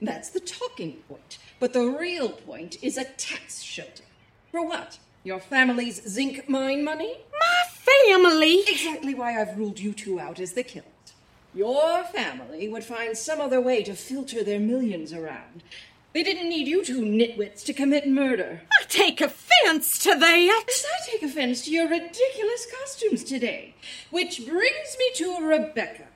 That's 0.02 0.30
the 0.30 0.40
talking 0.40 0.94
point. 1.08 1.38
But 1.64 1.72
the 1.72 1.86
real 1.86 2.28
point 2.28 2.76
is 2.82 2.98
a 2.98 3.04
tax 3.04 3.62
shelter. 3.62 4.04
For 4.50 4.66
what? 4.66 4.98
Your 5.22 5.40
family's 5.40 6.06
zinc 6.06 6.46
mine 6.46 6.84
money? 6.84 7.16
My 7.32 7.62
family. 7.70 8.60
Exactly 8.68 9.14
why 9.14 9.40
I've 9.40 9.56
ruled 9.56 9.80
you 9.80 9.94
two 9.94 10.20
out 10.20 10.40
as 10.40 10.52
the 10.52 10.62
killers. 10.62 11.14
Your 11.54 12.04
family 12.04 12.68
would 12.68 12.84
find 12.84 13.16
some 13.16 13.40
other 13.40 13.62
way 13.62 13.82
to 13.84 13.94
filter 13.94 14.44
their 14.44 14.60
millions 14.60 15.14
around. 15.14 15.62
They 16.12 16.22
didn't 16.22 16.50
need 16.50 16.68
you 16.68 16.84
two 16.84 17.00
nitwits 17.00 17.64
to 17.64 17.72
commit 17.72 18.06
murder. 18.06 18.60
I 18.78 18.84
take 18.84 19.22
offense 19.22 19.98
to 20.00 20.14
that. 20.18 20.36
Yes, 20.36 20.84
I 20.86 21.10
take 21.10 21.22
offense 21.22 21.64
to 21.64 21.70
your 21.70 21.88
ridiculous 21.88 22.66
costumes 22.78 23.24
today. 23.24 23.74
Which 24.10 24.46
brings 24.46 24.98
me 24.98 25.12
to 25.14 25.38
Rebecca. 25.40 26.08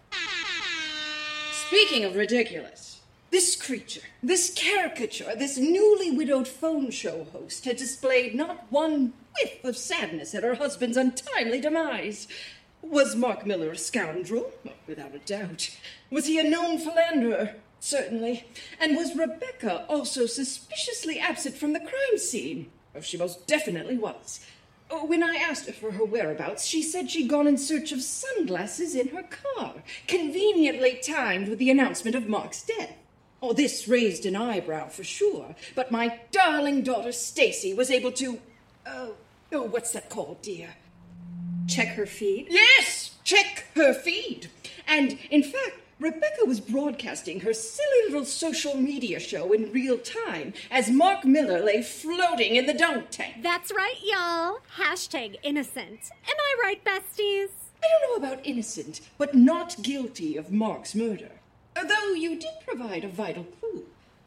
Speaking 1.68 2.04
of 2.04 2.16
ridiculous, 2.16 2.87
this 3.30 3.56
creature, 3.56 4.00
this 4.22 4.52
caricature, 4.54 5.34
this 5.36 5.58
newly 5.58 6.10
widowed 6.10 6.48
phone 6.48 6.90
show 6.90 7.24
host 7.32 7.64
had 7.64 7.76
displayed 7.76 8.34
not 8.34 8.70
one 8.70 9.12
whiff 9.36 9.62
of 9.64 9.76
sadness 9.76 10.34
at 10.34 10.42
her 10.42 10.54
husband's 10.54 10.96
untimely 10.96 11.60
demise. 11.60 12.26
Was 12.80 13.16
Mark 13.16 13.44
Miller 13.44 13.72
a 13.72 13.76
scoundrel? 13.78 14.52
Without 14.86 15.14
a 15.14 15.18
doubt. 15.18 15.76
Was 16.10 16.26
he 16.26 16.38
a 16.38 16.48
known 16.48 16.78
philanderer? 16.78 17.56
Certainly. 17.80 18.46
And 18.80 18.96
was 18.96 19.16
Rebecca 19.16 19.84
also 19.88 20.26
suspiciously 20.26 21.18
absent 21.18 21.56
from 21.56 21.72
the 21.74 21.80
crime 21.80 22.18
scene? 22.18 22.70
Oh, 22.94 23.00
she 23.00 23.16
most 23.18 23.46
definitely 23.46 23.98
was. 23.98 24.40
Oh, 24.90 25.04
When 25.04 25.22
I 25.22 25.36
asked 25.36 25.66
her 25.66 25.72
for 25.72 25.92
her 25.92 26.04
whereabouts, 26.04 26.64
she 26.64 26.82
said 26.82 27.10
she'd 27.10 27.28
gone 27.28 27.46
in 27.46 27.58
search 27.58 27.92
of 27.92 28.00
sunglasses 28.02 28.94
in 28.94 29.08
her 29.08 29.22
car, 29.22 29.74
conveniently 30.06 30.98
timed 31.02 31.48
with 31.48 31.58
the 31.58 31.70
announcement 31.70 32.16
of 32.16 32.26
Mark's 32.26 32.62
death. 32.62 32.96
Oh, 33.40 33.52
this 33.52 33.86
raised 33.86 34.26
an 34.26 34.34
eyebrow 34.34 34.88
for 34.88 35.04
sure, 35.04 35.54
but 35.76 35.92
my 35.92 36.18
darling 36.32 36.82
daughter 36.82 37.12
Stacey 37.12 37.72
was 37.72 37.90
able 37.90 38.10
to. 38.12 38.40
Oh, 38.84 39.14
oh, 39.52 39.62
what's 39.62 39.92
that 39.92 40.10
called, 40.10 40.42
dear? 40.42 40.70
Check 41.68 41.88
her 41.88 42.06
feed. 42.06 42.48
Yes, 42.50 43.16
check 43.22 43.66
her 43.76 43.94
feed. 43.94 44.50
And 44.88 45.18
in 45.30 45.42
fact, 45.42 45.76
Rebecca 46.00 46.44
was 46.46 46.60
broadcasting 46.60 47.40
her 47.40 47.52
silly 47.52 48.06
little 48.06 48.24
social 48.24 48.76
media 48.76 49.18
show 49.18 49.52
in 49.52 49.72
real 49.72 49.98
time 49.98 50.54
as 50.70 50.90
Mark 50.90 51.24
Miller 51.24 51.60
lay 51.60 51.82
floating 51.82 52.56
in 52.56 52.66
the 52.66 52.74
dunk 52.74 53.10
tank. 53.10 53.42
That's 53.42 53.72
right, 53.72 53.96
y'all. 54.02 54.58
Hashtag 54.76 55.36
innocent. 55.42 56.10
Am 56.28 56.36
I 56.38 56.56
right, 56.62 56.84
besties? 56.84 57.50
I 57.82 57.86
don't 58.00 58.22
know 58.22 58.28
about 58.28 58.46
innocent, 58.46 59.00
but 59.18 59.34
not 59.34 59.76
guilty 59.82 60.36
of 60.36 60.52
Mark's 60.52 60.94
murder. 60.94 61.30
Although 61.78 62.14
you 62.14 62.36
did 62.38 62.50
provide 62.66 63.04
a 63.04 63.08
vital 63.08 63.44
clue. 63.44 63.84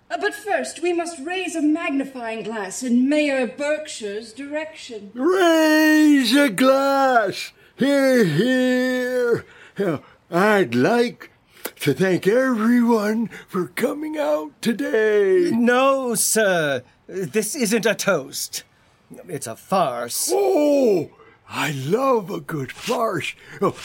Uh, 0.09 0.17
But 0.19 0.33
first, 0.33 0.81
we 0.81 0.93
must 0.93 1.19
raise 1.19 1.55
a 1.55 1.61
magnifying 1.61 2.43
glass 2.43 2.83
in 2.83 3.07
Mayor 3.09 3.47
Berkshire's 3.47 4.33
direction. 4.33 5.11
Raise 5.13 6.35
a 6.35 6.49
glass. 6.49 7.51
Hear, 7.77 8.23
hear. 8.25 9.45
I'd 10.29 10.75
like 10.75 11.31
to 11.81 11.93
thank 11.93 12.27
everyone 12.27 13.27
for 13.47 13.67
coming 13.67 14.17
out 14.17 14.51
today. 14.61 15.51
No, 15.51 16.15
sir. 16.15 16.83
This 17.07 17.55
isn't 17.55 17.85
a 17.85 17.95
toast. 17.95 18.63
It's 19.27 19.47
a 19.47 19.55
farce. 19.55 20.29
Oh, 20.33 21.09
I 21.49 21.71
love 21.71 22.29
a 22.29 22.39
good 22.39 22.71
farce. 22.71 23.33
Oh, 23.61 23.75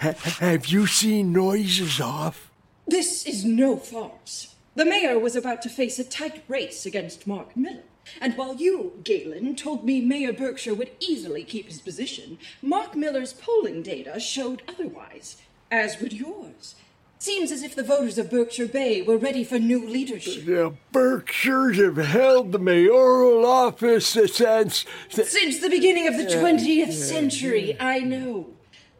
ha- 0.00 0.12
have 0.40 0.66
you 0.66 0.86
seen 0.86 1.32
Noises 1.32 2.00
Off? 2.00 2.45
This 2.86 3.26
is 3.26 3.44
no 3.44 3.76
farce. 3.76 4.54
The 4.76 4.84
mayor 4.84 5.18
was 5.18 5.34
about 5.34 5.60
to 5.62 5.68
face 5.68 5.98
a 5.98 6.04
tight 6.04 6.44
race 6.46 6.86
against 6.86 7.26
Mark 7.26 7.56
Miller. 7.56 7.82
And 8.20 8.36
while 8.36 8.54
you, 8.54 9.00
Galen, 9.02 9.56
told 9.56 9.84
me 9.84 10.00
Mayor 10.00 10.32
Berkshire 10.32 10.74
would 10.74 10.92
easily 11.00 11.42
keep 11.42 11.66
his 11.66 11.80
position, 11.80 12.38
Mark 12.62 12.94
Miller's 12.94 13.32
polling 13.32 13.82
data 13.82 14.20
showed 14.20 14.62
otherwise, 14.68 15.36
as 15.70 16.00
would 16.00 16.12
yours. 16.12 16.76
Seems 17.18 17.50
as 17.50 17.62
if 17.62 17.74
the 17.74 17.82
voters 17.82 18.18
of 18.18 18.30
Berkshire 18.30 18.68
Bay 18.68 19.02
were 19.02 19.16
ready 19.16 19.42
for 19.42 19.58
new 19.58 19.88
leadership. 19.88 20.44
The 20.44 20.74
Berkshires 20.92 21.78
have 21.78 21.96
held 21.96 22.52
the 22.52 22.58
mayoral 22.58 23.44
office 23.46 24.06
since. 24.06 24.84
Since 25.08 25.58
the 25.58 25.70
beginning 25.70 26.06
of 26.06 26.16
the 26.18 26.26
20th 26.26 26.92
century, 26.92 27.76
I 27.80 28.00
know. 28.00 28.50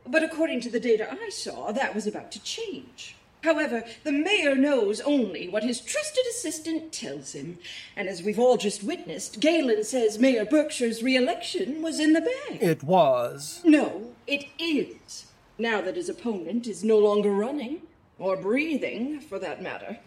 But 0.06 0.24
according 0.24 0.60
to 0.62 0.70
the 0.70 0.80
data 0.80 1.06
I 1.10 1.28
saw, 1.28 1.72
that 1.72 1.94
was 1.94 2.06
about 2.06 2.32
to 2.32 2.42
change. 2.42 3.15
However, 3.46 3.84
the 4.02 4.10
mayor 4.10 4.56
knows 4.56 5.00
only 5.02 5.48
what 5.48 5.62
his 5.62 5.80
trusted 5.80 6.24
assistant 6.30 6.92
tells 6.92 7.32
him. 7.32 7.58
And 7.94 8.08
as 8.08 8.20
we've 8.20 8.40
all 8.40 8.56
just 8.56 8.82
witnessed, 8.82 9.38
Galen 9.38 9.84
says 9.84 10.18
Mayor 10.18 10.44
Berkshire's 10.44 11.00
re-election 11.00 11.80
was 11.80 12.00
in 12.00 12.12
the 12.12 12.22
bag. 12.22 12.60
It 12.60 12.82
was. 12.82 13.62
No, 13.64 14.10
it 14.26 14.46
is. 14.58 15.26
Now 15.58 15.80
that 15.80 15.94
his 15.94 16.08
opponent 16.08 16.66
is 16.66 16.82
no 16.82 16.98
longer 16.98 17.30
running, 17.30 17.82
or 18.18 18.36
breathing, 18.36 19.20
for 19.20 19.38
that 19.38 19.62
matter. 19.62 20.00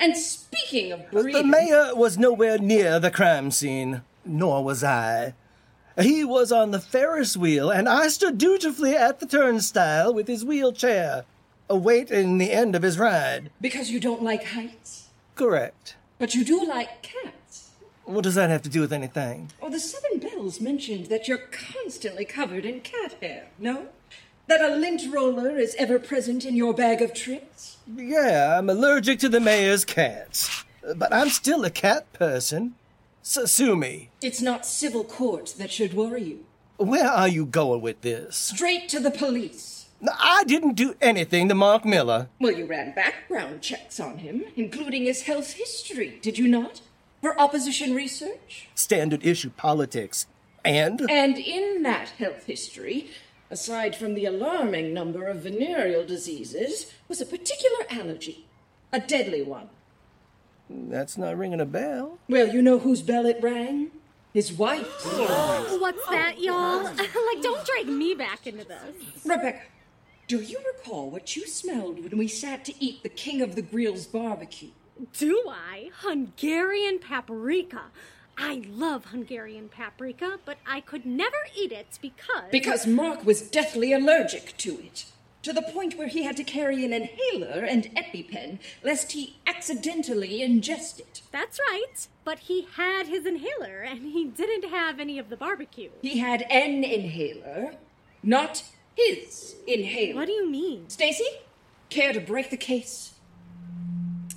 And 0.00 0.16
speaking 0.16 0.90
of 0.90 1.10
breathing... 1.10 1.42
The 1.42 1.44
mayor 1.44 1.94
was 1.94 2.16
nowhere 2.16 2.56
near 2.56 2.98
the 2.98 3.10
crime 3.10 3.50
scene, 3.50 4.00
nor 4.24 4.64
was 4.64 4.82
I. 4.82 5.34
He 6.00 6.24
was 6.24 6.50
on 6.50 6.70
the 6.70 6.80
Ferris 6.80 7.36
wheel, 7.36 7.70
and 7.70 7.90
I 7.90 8.08
stood 8.08 8.38
dutifully 8.38 8.96
at 8.96 9.20
the 9.20 9.26
turnstile 9.26 10.14
with 10.14 10.28
his 10.28 10.46
wheelchair, 10.46 11.26
awaiting 11.68 12.38
the 12.38 12.52
end 12.52 12.74
of 12.74 12.82
his 12.82 12.98
ride. 12.98 13.50
Because 13.60 13.90
you 13.90 14.00
don't 14.00 14.22
like 14.22 14.44
heights? 14.44 15.08
Correct. 15.34 15.96
But 16.18 16.34
you 16.34 16.44
do 16.44 16.64
like 16.64 17.02
cats. 17.02 17.72
What 18.04 18.22
does 18.22 18.36
that 18.36 18.50
have 18.50 18.62
to 18.62 18.68
do 18.68 18.80
with 18.80 18.92
anything? 18.92 19.50
Oh, 19.60 19.68
the 19.68 19.80
Seven 19.80 20.20
Bells 20.20 20.60
mentioned 20.60 21.06
that 21.06 21.26
you're 21.26 21.48
constantly 21.50 22.24
covered 22.24 22.64
in 22.64 22.80
cat 22.80 23.16
hair, 23.20 23.48
no? 23.58 23.88
That 24.46 24.60
a 24.60 24.76
lint 24.76 25.12
roller 25.12 25.58
is 25.58 25.74
ever 25.76 25.98
present 25.98 26.44
in 26.44 26.54
your 26.54 26.72
bag 26.72 27.02
of 27.02 27.12
tricks? 27.12 27.78
Yeah, 27.92 28.56
I'm 28.56 28.70
allergic 28.70 29.18
to 29.20 29.28
the 29.28 29.40
mayor's 29.40 29.84
cats. 29.84 30.64
But 30.94 31.12
I'm 31.12 31.30
still 31.30 31.64
a 31.64 31.70
cat 31.70 32.12
person. 32.12 32.76
So 33.22 33.44
sue 33.44 33.74
me. 33.74 34.10
It's 34.22 34.40
not 34.40 34.64
civil 34.64 35.02
court 35.02 35.56
that 35.58 35.72
should 35.72 35.94
worry 35.94 36.22
you. 36.22 36.44
Where 36.76 37.08
are 37.08 37.26
you 37.26 37.44
going 37.44 37.80
with 37.80 38.02
this? 38.02 38.36
Straight 38.36 38.88
to 38.90 39.00
the 39.00 39.10
police. 39.10 39.75
I 40.18 40.44
didn't 40.44 40.74
do 40.74 40.94
anything 41.00 41.48
to 41.48 41.54
Mark 41.54 41.84
Miller. 41.84 42.28
Well, 42.40 42.52
you 42.52 42.66
ran 42.66 42.94
background 42.94 43.62
checks 43.62 43.98
on 44.00 44.18
him, 44.18 44.44
including 44.56 45.04
his 45.04 45.22
health 45.22 45.54
history, 45.54 46.18
did 46.22 46.38
you 46.38 46.48
not? 46.48 46.80
For 47.20 47.38
opposition 47.40 47.94
research? 47.94 48.68
Standard 48.74 49.24
issue 49.24 49.50
politics. 49.50 50.26
And? 50.64 51.00
And 51.10 51.38
in 51.38 51.82
that 51.82 52.10
health 52.10 52.44
history, 52.46 53.08
aside 53.50 53.96
from 53.96 54.14
the 54.14 54.26
alarming 54.26 54.92
number 54.92 55.26
of 55.26 55.38
venereal 55.38 56.04
diseases, 56.04 56.92
was 57.08 57.20
a 57.20 57.26
particular 57.26 57.86
allergy. 57.90 58.46
A 58.92 59.00
deadly 59.00 59.42
one. 59.42 59.68
That's 60.68 61.16
not 61.16 61.36
ringing 61.36 61.60
a 61.60 61.66
bell. 61.66 62.18
Well, 62.28 62.48
you 62.48 62.60
know 62.60 62.78
whose 62.78 63.02
bell 63.02 63.26
it 63.26 63.38
rang? 63.40 63.90
His 64.34 64.52
wife's. 64.52 65.04
What's 65.04 66.06
that, 66.08 66.40
y'all? 66.40 66.82
like, 66.84 67.42
don't 67.42 67.64
drag 67.64 67.88
me 67.88 68.14
back 68.14 68.46
into 68.46 68.64
this. 68.64 69.24
Rebecca, 69.24 69.62
do 70.28 70.40
you 70.40 70.58
recall 70.74 71.10
what 71.10 71.36
you 71.36 71.46
smelled 71.46 72.02
when 72.02 72.18
we 72.18 72.26
sat 72.26 72.64
to 72.64 72.84
eat 72.84 73.02
the 73.02 73.08
King 73.08 73.42
of 73.42 73.54
the 73.54 73.62
Grills 73.62 74.06
barbecue? 74.06 74.70
Do 75.16 75.44
I? 75.48 75.90
Hungarian 76.00 76.98
paprika. 76.98 77.82
I 78.36 78.64
love 78.68 79.06
Hungarian 79.06 79.68
paprika, 79.68 80.38
but 80.44 80.58
I 80.66 80.80
could 80.80 81.06
never 81.06 81.36
eat 81.56 81.72
it 81.72 81.98
because. 82.02 82.50
Because 82.50 82.86
Mark 82.86 83.24
was 83.24 83.42
deathly 83.42 83.92
allergic 83.92 84.56
to 84.58 84.78
it. 84.80 85.06
To 85.42 85.52
the 85.52 85.62
point 85.62 85.96
where 85.96 86.08
he 86.08 86.24
had 86.24 86.36
to 86.38 86.44
carry 86.44 86.84
an 86.84 86.92
inhaler 86.92 87.64
and 87.64 87.84
EpiPen 87.94 88.58
lest 88.82 89.12
he 89.12 89.36
accidentally 89.46 90.40
ingest 90.40 90.98
it. 90.98 91.22
That's 91.30 91.60
right. 91.70 92.08
But 92.24 92.40
he 92.40 92.66
had 92.74 93.06
his 93.06 93.26
inhaler 93.26 93.82
and 93.82 94.12
he 94.12 94.24
didn't 94.24 94.70
have 94.70 94.98
any 94.98 95.20
of 95.20 95.28
the 95.28 95.36
barbecue. 95.36 95.90
He 96.02 96.18
had 96.18 96.42
an 96.50 96.82
inhaler, 96.82 97.76
not 98.24 98.64
his 98.96 99.56
inhaler. 99.66 100.16
What 100.16 100.26
do 100.26 100.32
you 100.32 100.50
mean? 100.50 100.88
Stacey, 100.88 101.28
care 101.90 102.12
to 102.12 102.20
break 102.20 102.50
the 102.50 102.56
case? 102.56 103.14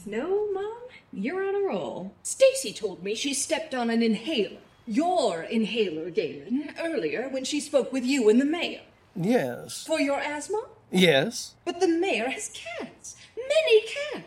No, 0.05 0.51
Mom? 0.53 0.73
You're 1.11 1.47
on 1.47 1.55
a 1.55 1.67
roll. 1.67 2.13
Stacey 2.21 2.73
told 2.73 3.03
me 3.03 3.15
she 3.15 3.33
stepped 3.33 3.73
on 3.73 3.89
an 3.89 4.03
inhaler. 4.03 4.59
Your 4.85 5.43
inhaler, 5.43 6.09
Galen, 6.09 6.73
earlier 6.79 7.29
when 7.29 7.43
she 7.43 7.59
spoke 7.59 7.91
with 7.91 8.03
you 8.03 8.29
and 8.29 8.39
the 8.39 8.45
mayor. 8.45 8.81
Yes. 9.15 9.85
For 9.85 9.99
your 9.99 10.19
asthma? 10.19 10.65
Yes. 10.91 11.55
But 11.65 11.79
the 11.79 11.87
mayor 11.87 12.29
has 12.29 12.49
cats. 12.49 13.15
Many 13.37 13.81
cats. 13.81 14.25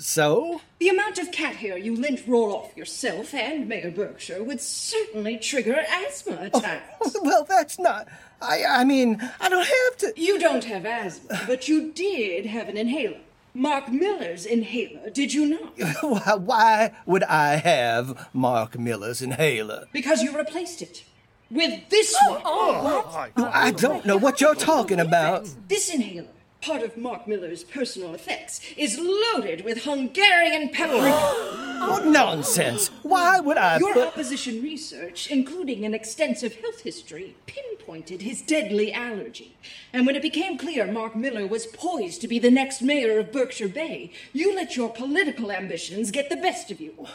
So? 0.00 0.62
The 0.78 0.88
amount 0.88 1.18
of 1.18 1.30
cat 1.30 1.56
hair 1.56 1.76
you 1.76 1.94
lint 1.94 2.26
roll 2.26 2.54
off 2.54 2.76
yourself 2.76 3.34
and 3.34 3.68
Mayor 3.68 3.90
Berkshire 3.90 4.42
would 4.42 4.60
certainly 4.60 5.36
trigger 5.36 5.76
asthma 5.76 6.50
oh, 6.52 6.58
attacks. 6.58 7.16
Well, 7.22 7.44
that's 7.44 7.78
not. 7.78 8.08
I 8.40 8.64
I 8.64 8.84
mean, 8.84 9.20
I 9.40 9.48
don't 9.50 9.66
have 9.66 9.96
to. 9.98 10.12
You 10.16 10.38
don't 10.38 10.64
have 10.64 10.86
asthma, 10.86 11.42
but 11.46 11.68
you 11.68 11.92
did 11.92 12.46
have 12.46 12.68
an 12.68 12.78
inhaler. 12.78 13.20
Mark 13.52 13.90
Miller's 13.90 14.46
inhaler, 14.46 15.10
did 15.10 15.34
you 15.34 15.44
not? 15.44 15.78
Why, 16.02 16.34
why 16.36 16.92
would 17.04 17.24
I 17.24 17.56
have 17.56 18.28
Mark 18.32 18.78
Miller's 18.78 19.20
inhaler? 19.20 19.86
Because 19.92 20.22
you 20.22 20.36
replaced 20.36 20.80
it 20.82 21.04
with 21.50 21.88
this 21.88 22.16
oh, 22.22 22.32
one. 22.32 22.42
Oh, 22.44 23.30
oh 23.36 23.50
I 23.52 23.72
don't 23.72 24.06
know 24.06 24.16
what 24.16 24.40
you're 24.40 24.54
talking 24.54 25.00
about. 25.00 25.48
This 25.68 25.92
inhaler, 25.92 26.28
part 26.60 26.82
of 26.82 26.96
Mark 26.96 27.26
Miller's 27.26 27.64
personal 27.64 28.14
effects, 28.14 28.60
is 28.76 28.98
loaded 28.98 29.64
with 29.64 29.84
Hungarian 29.84 30.68
paprika. 30.70 31.56
What 31.80 32.02
oh, 32.02 32.10
nonsense! 32.10 32.88
Why 33.02 33.40
would 33.40 33.56
I 33.56 33.78
Your 33.78 34.06
opposition 34.06 34.62
research, 34.62 35.30
including 35.30 35.86
an 35.86 35.94
extensive 35.94 36.54
health 36.56 36.82
history, 36.82 37.36
pinpointed 37.46 38.20
his 38.20 38.42
deadly 38.42 38.92
allergy. 38.92 39.56
And 39.90 40.04
when 40.04 40.14
it 40.14 40.20
became 40.20 40.58
clear 40.58 40.86
Mark 40.86 41.16
Miller 41.16 41.46
was 41.46 41.66
poised 41.66 42.20
to 42.20 42.28
be 42.28 42.38
the 42.38 42.50
next 42.50 42.82
mayor 42.82 43.18
of 43.18 43.32
Berkshire 43.32 43.68
Bay, 43.68 44.12
you 44.34 44.54
let 44.54 44.76
your 44.76 44.90
political 44.90 45.50
ambitions 45.50 46.10
get 46.10 46.28
the 46.28 46.36
best 46.36 46.70
of 46.70 46.82
you. 46.82 47.06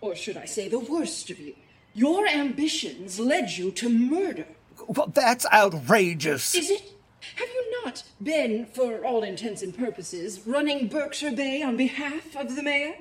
Or 0.00 0.16
should 0.16 0.38
I 0.38 0.46
say, 0.46 0.68
the 0.68 0.78
worst 0.78 1.28
of 1.28 1.38
you. 1.38 1.54
Your 1.92 2.26
ambitions 2.26 3.20
led 3.20 3.50
you 3.50 3.70
to 3.72 3.90
murder. 3.90 4.46
Well, 4.88 5.08
that's 5.08 5.46
outrageous. 5.52 6.54
Is 6.54 6.70
it? 6.70 6.93
Have 7.36 7.48
you 7.48 7.80
not 7.84 8.02
been, 8.22 8.66
for 8.66 9.04
all 9.04 9.22
intents 9.22 9.62
and 9.62 9.76
purposes, 9.76 10.40
running 10.46 10.88
Berkshire 10.88 11.32
Bay 11.32 11.62
on 11.62 11.76
behalf 11.76 12.36
of 12.36 12.56
the 12.56 12.62
mayor? 12.62 12.94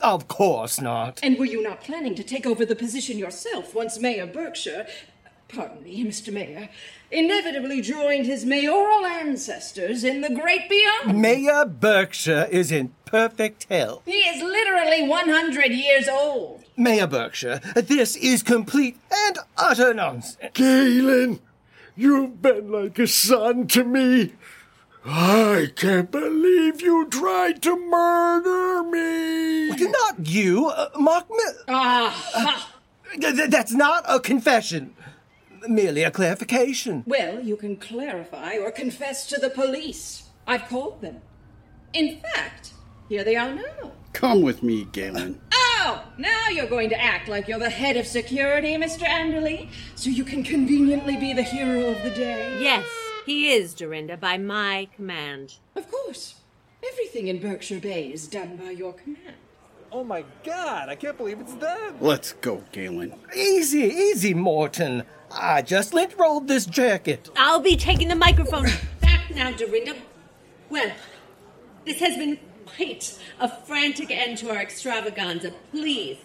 Of 0.00 0.28
course 0.28 0.80
not. 0.80 1.20
And 1.22 1.38
were 1.38 1.44
you 1.44 1.62
not 1.62 1.82
planning 1.82 2.14
to 2.14 2.22
take 2.22 2.46
over 2.46 2.64
the 2.64 2.76
position 2.76 3.18
yourself 3.18 3.74
once 3.74 3.98
Mayor 3.98 4.26
Berkshire, 4.26 4.86
pardon 5.48 5.82
me, 5.82 6.04
Mr. 6.04 6.32
Mayor, 6.32 6.70
inevitably 7.10 7.82
joined 7.82 8.24
his 8.24 8.44
mayoral 8.46 9.04
ancestors 9.04 10.02
in 10.04 10.22
the 10.22 10.30
great 10.30 10.70
beyond? 10.70 11.20
Mayor 11.20 11.66
Berkshire 11.66 12.48
is 12.50 12.72
in 12.72 12.94
perfect 13.04 13.66
health. 13.68 14.02
He 14.06 14.20
is 14.20 14.42
literally 14.42 15.06
100 15.06 15.72
years 15.72 16.08
old. 16.08 16.64
Mayor 16.76 17.06
Berkshire, 17.06 17.60
this 17.74 18.16
is 18.16 18.42
complete 18.42 18.96
and 19.12 19.38
utter 19.58 19.92
nonsense. 19.92 20.38
Galen, 20.54 21.40
you've 22.00 22.40
been 22.40 22.70
like 22.72 22.98
a 22.98 23.06
son 23.06 23.66
to 23.68 23.84
me. 23.84 24.32
I 25.04 25.68
can't 25.76 26.10
believe 26.10 26.80
you 26.80 27.08
tried 27.08 27.62
to 27.62 27.76
murder 27.76 28.82
me. 28.90 29.68
Not 29.70 30.26
you, 30.26 30.68
uh, 30.68 30.88
Mark 30.98 31.26
Miller. 31.30 31.64
Ah! 31.68 32.72
Th- 33.18 33.34
th- 33.34 33.50
that's 33.50 33.72
not 33.72 34.04
a 34.08 34.20
confession. 34.20 34.94
Merely 35.68 36.02
a 36.02 36.10
clarification. 36.10 37.04
Well, 37.06 37.40
you 37.40 37.56
can 37.56 37.76
clarify 37.76 38.56
or 38.56 38.70
confess 38.70 39.26
to 39.28 39.38
the 39.38 39.50
police. 39.50 40.28
I've 40.46 40.68
called 40.68 41.00
them. 41.02 41.20
In 41.92 42.20
fact, 42.20 42.72
here 43.08 43.24
they 43.24 43.36
are 43.36 43.54
now. 43.54 43.92
Come 44.12 44.42
with 44.42 44.62
me, 44.62 44.84
Galen. 44.92 45.40
Oh, 45.52 46.04
now 46.18 46.48
you're 46.48 46.66
going 46.68 46.90
to 46.90 47.00
act 47.00 47.28
like 47.28 47.48
you're 47.48 47.58
the 47.58 47.70
head 47.70 47.96
of 47.96 48.06
security, 48.06 48.74
Mr. 48.76 49.04
Anderlee, 49.04 49.68
so 49.94 50.10
you 50.10 50.24
can 50.24 50.42
conveniently 50.42 51.16
be 51.16 51.32
the 51.32 51.42
hero 51.42 51.90
of 51.90 52.02
the 52.02 52.10
day. 52.10 52.58
Yes, 52.60 52.86
he 53.24 53.52
is, 53.52 53.72
Dorinda, 53.74 54.16
by 54.16 54.36
my 54.36 54.88
command. 54.94 55.54
Of 55.74 55.90
course. 55.90 56.34
Everything 56.86 57.28
in 57.28 57.40
Berkshire 57.40 57.80
Bay 57.80 58.08
is 58.08 58.26
done 58.26 58.56
by 58.56 58.70
your 58.70 58.92
command. 58.92 59.36
Oh 59.92 60.04
my 60.04 60.24
god, 60.44 60.88
I 60.88 60.94
can't 60.94 61.16
believe 61.16 61.40
it's 61.40 61.54
them. 61.54 61.96
Let's 62.00 62.32
go, 62.32 62.62
Galen. 62.72 63.14
Easy, 63.34 63.80
easy, 63.80 64.34
Morton. 64.34 65.04
I 65.32 65.62
just 65.62 65.92
lint 65.92 66.14
rolled 66.18 66.48
this 66.48 66.64
jacket. 66.66 67.28
I'll 67.36 67.60
be 67.60 67.76
taking 67.76 68.08
the 68.08 68.14
microphone 68.14 68.66
back 69.00 69.34
now, 69.34 69.50
Dorinda. 69.50 69.96
Well, 70.68 70.92
this 71.84 71.98
has 72.00 72.16
been 72.16 72.38
quite 72.66 73.18
a 73.38 73.48
frantic 73.48 74.10
end 74.10 74.38
to 74.38 74.50
our 74.50 74.56
extravaganza. 74.56 75.52
Please, 75.70 76.18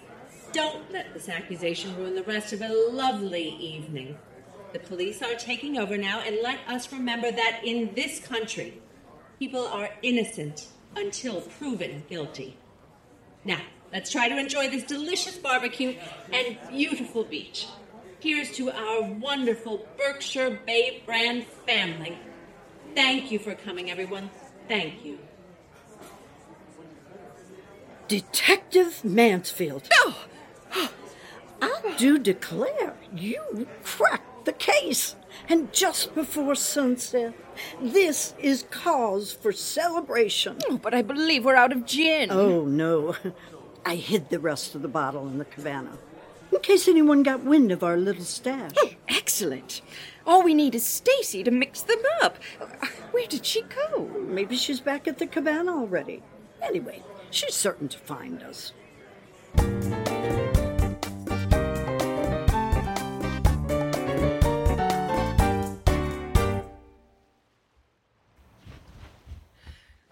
don't 0.52 0.91
let 0.91 1.13
this 1.13 1.30
accusation 1.30 1.95
ruin 1.98 2.15
the 2.15 2.24
rest 2.24 2.54
of 2.54 2.62
a 2.62 2.74
lovely 2.91 3.50
evening. 3.60 4.17
The 4.74 4.80
police 4.80 5.21
are 5.21 5.36
taking 5.36 5.78
over 5.78 5.98
now, 5.98 6.19
and 6.19 6.38
let 6.41 6.60
us 6.67 6.91
remember 6.91 7.32
that 7.32 7.62
in 7.63 7.93
this 7.95 8.19
country, 8.19 8.82
people 9.39 9.65
are 9.67 9.89
innocent 10.02 10.67
until 10.95 11.41
proven 11.41 12.04
guilty. 12.10 12.58
Now, 13.43 13.62
let's 13.93 14.12
try 14.12 14.28
to 14.30 14.38
enjoy 14.38 14.69
this 14.69 14.84
delicious 14.84 15.38
barbecue 15.38 15.95
and 16.32 16.58
beautiful 16.69 17.24
beach. 17.24 17.67
Here's 18.19 18.52
to 18.54 18.71
our 18.71 19.04
wonderful 19.04 19.86
Berkshire 19.98 20.60
Bay 20.65 21.04
Brand 21.06 21.45
family. 21.65 22.17
Thank 22.95 23.32
you 23.32 23.39
for 23.39 23.56
coming, 23.56 23.91
everyone. 23.91 24.30
Thank 24.67 25.06
you. 25.06 25.19
Detective 28.08 29.04
Mansfield. 29.04 29.89
Oh, 29.94 30.26
I 31.62 31.96
do 31.98 32.18
declare 32.20 32.94
you 33.15 33.68
cracked 33.84 34.46
the 34.46 34.54
case. 34.54 35.15
And 35.50 35.72
just 35.74 36.15
before 36.15 36.56
sunset, 36.56 37.34
this 37.82 38.34
is 38.39 38.65
cause 38.70 39.34
for 39.34 39.52
celebration. 39.52 40.58
Oh, 40.70 40.78
but 40.78 40.94
I 40.94 41.02
believe 41.02 41.46
we're 41.46 41.56
out 41.56 41.72
of 41.72 41.86
gin. 41.86 42.32
Oh, 42.32 42.65
no. 42.65 43.15
I 43.86 43.96
hid 43.96 44.30
the 44.30 44.39
rest 44.39 44.76
of 44.76 44.82
the 44.82 44.88
bottle 44.88 45.28
in 45.28 45.38
the 45.38 45.46
cabana 45.46 45.98
in 46.56 46.62
case 46.62 46.88
anyone 46.88 47.22
got 47.24 47.44
wind 47.44 47.72
of 47.72 47.84
our 47.84 47.98
little 47.98 48.24
stash. 48.24 48.72
Oh, 48.78 48.91
excellent. 49.10 49.82
All 50.26 50.41
we 50.41 50.54
need 50.54 50.74
is 50.74 50.86
Stacey 50.86 51.44
to 51.44 51.52
mix 51.52 51.82
them 51.82 52.00
up. 52.22 52.38
Uh, 52.60 52.88
where 53.12 53.28
did 53.28 53.46
she 53.46 53.63
go? 53.63 54.10
Maybe 54.28 54.56
she's 54.56 54.80
back 54.80 55.08
at 55.08 55.18
the 55.20 55.28
cabana 55.28 55.72
already. 55.72 56.24
Anyway, 56.65 57.01
she's 57.32 57.54
certain 57.54 57.88
to 57.88 57.97
find 57.97 58.43
us. 58.43 58.73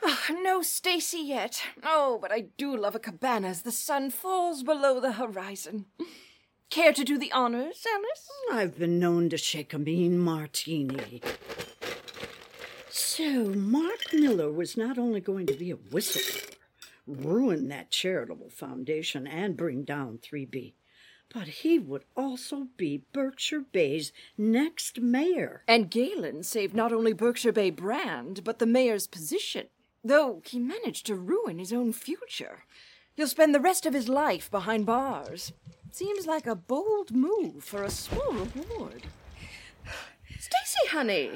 Oh, 0.05 0.41
no 0.41 0.61
Stacey 0.61 1.19
yet. 1.19 1.63
Oh, 1.83 2.19
but 2.21 2.31
I 2.31 2.45
do 2.57 2.77
love 2.77 2.95
a 2.95 2.99
cabana 2.99 3.47
as 3.49 3.63
the 3.63 3.71
sun 3.71 4.11
falls 4.11 4.63
below 4.63 4.99
the 4.99 5.13
horizon. 5.13 5.85
Care 6.69 6.93
to 6.93 7.03
do 7.03 7.17
the 7.17 7.31
honors, 7.31 7.85
Alice? 7.91 8.29
I've 8.51 8.77
been 8.79 8.99
known 8.99 9.29
to 9.29 9.37
shake 9.37 9.73
a 9.73 9.79
mean 9.79 10.17
martini. 10.17 11.21
So, 12.89 13.45
Mark 13.45 14.13
Miller 14.13 14.51
was 14.51 14.77
not 14.77 14.97
only 14.97 15.19
going 15.19 15.45
to 15.47 15.53
be 15.53 15.71
a 15.71 15.75
whistleblower, 15.75 16.42
ruin 17.07 17.67
that 17.67 17.91
charitable 17.91 18.49
foundation, 18.49 19.27
and 19.27 19.57
bring 19.57 19.83
down 19.83 20.17
3B, 20.17 20.73
But 21.33 21.47
he 21.47 21.79
would 21.79 22.03
also 22.15 22.67
be 22.77 23.05
Berkshire 23.11 23.65
Bay's 23.71 24.11
next 24.37 25.01
mayor. 25.01 25.63
And 25.67 25.89
Galen 25.89 26.43
saved 26.43 26.75
not 26.75 26.93
only 26.93 27.13
Berkshire 27.13 27.51
Bay 27.51 27.71
brand, 27.71 28.43
but 28.43 28.59
the 28.59 28.67
mayor's 28.67 29.07
position, 29.07 29.67
though 30.03 30.41
he 30.45 30.59
managed 30.59 31.07
to 31.07 31.15
ruin 31.15 31.57
his 31.57 31.73
own 31.73 31.91
future. 31.91 32.65
He'll 33.15 33.27
spend 33.27 33.53
the 33.53 33.59
rest 33.59 33.85
of 33.85 33.93
his 33.93 34.09
life 34.09 34.49
behind 34.51 34.85
bars. 34.85 35.53
Seems 35.91 36.25
like 36.25 36.47
a 36.47 36.55
bold 36.55 37.11
move 37.11 37.63
for 37.63 37.83
a 37.83 37.89
small 37.89 38.31
reward. 38.31 39.03
Stacey, 40.39 40.87
honey, 40.89 41.31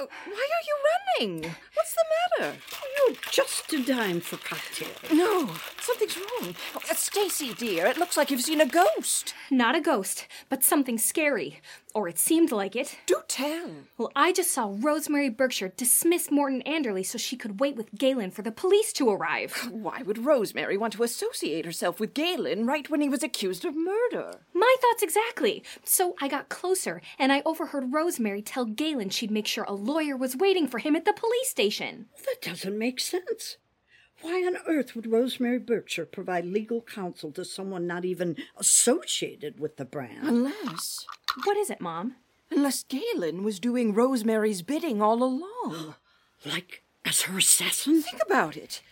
uh, 0.00 0.06
why 0.26 0.48
are 0.56 0.64
you 0.66 0.76
running? 0.90 1.42
What's 1.74 1.94
the 1.94 2.04
matter? 2.40 2.56
You're 2.98 3.16
just 3.30 3.72
a 3.72 3.82
dime 3.82 4.20
for 4.20 4.36
cocktail. 4.36 4.88
No, 5.12 5.46
something's 5.90 6.16
wrong. 6.16 6.54
Uh, 6.74 6.94
Stacey, 6.94 7.54
dear, 7.54 7.86
it 7.86 7.98
looks 7.98 8.16
like 8.16 8.30
you've 8.30 8.42
seen 8.42 8.60
a 8.60 8.66
ghost. 8.66 9.34
Not 9.50 9.74
a 9.74 9.80
ghost, 9.80 10.26
but 10.48 10.62
something 10.62 10.98
scary. 10.98 11.60
Or 11.94 12.08
it 12.08 12.18
seemed 12.18 12.52
like 12.52 12.76
it. 12.76 12.98
Do 13.06 13.16
tell. 13.26 13.70
Well, 13.98 14.12
I 14.14 14.32
just 14.32 14.52
saw 14.52 14.72
Rosemary 14.78 15.28
Berkshire 15.28 15.72
dismiss 15.76 16.30
Morton 16.30 16.62
Anderlee 16.64 17.04
so 17.04 17.18
she 17.18 17.36
could 17.36 17.58
wait 17.58 17.76
with 17.76 17.94
Galen 17.96 18.30
for 18.30 18.42
the 18.42 18.52
police 18.52 18.92
to 18.94 19.10
arrive. 19.10 19.52
Why 19.70 20.02
would 20.02 20.24
Rosemary 20.24 20.76
want 20.76 20.92
to 20.94 21.02
associate 21.02 21.64
herself 21.64 21.98
with 21.98 22.14
Galen 22.14 22.66
right 22.66 22.88
when 22.88 23.00
he 23.00 23.08
was 23.08 23.22
accused 23.22 23.64
of 23.64 23.74
murder? 23.76 24.40
My 24.54 24.76
thoughts 24.80 25.02
exactly. 25.02 25.64
So 25.84 26.14
I 26.20 26.28
got 26.28 26.48
closer, 26.48 27.02
and 27.18 27.32
I 27.32 27.42
overheard 27.44 27.92
Rosemary 27.92 28.42
tell 28.42 28.64
Galen 28.64 29.10
she'd 29.10 29.30
make 29.30 29.46
sure 29.46 29.64
a 29.64 29.72
lawyer 29.72 30.16
was 30.16 30.36
waiting 30.36 30.68
for 30.68 30.78
him 30.78 30.94
at 30.94 31.04
the 31.04 31.12
police 31.12 31.48
station. 31.48 32.06
That 32.24 32.40
doesn't 32.42 32.78
make 32.78 33.00
sense. 33.00 33.56
Why 34.22 34.44
on 34.46 34.58
earth 34.66 34.94
would 34.94 35.06
Rosemary 35.06 35.58
Berkshire 35.58 36.06
provide 36.06 36.44
legal 36.44 36.82
counsel 36.82 37.32
to 37.32 37.44
someone 37.44 37.86
not 37.86 38.04
even 38.04 38.36
associated 38.56 39.58
with 39.58 39.76
the 39.76 39.84
brand? 39.84 40.28
Unless. 40.28 41.06
What 41.44 41.56
is 41.56 41.70
it, 41.70 41.80
Mom? 41.80 42.16
Unless 42.50 42.84
Galen 42.84 43.44
was 43.44 43.60
doing 43.60 43.94
Rosemary's 43.94 44.62
bidding 44.62 45.00
all 45.00 45.22
along. 45.22 45.94
like 46.44 46.82
as 47.04 47.22
her 47.22 47.38
assassin? 47.38 48.02
Think 48.02 48.22
about 48.26 48.56
it. 48.56 48.82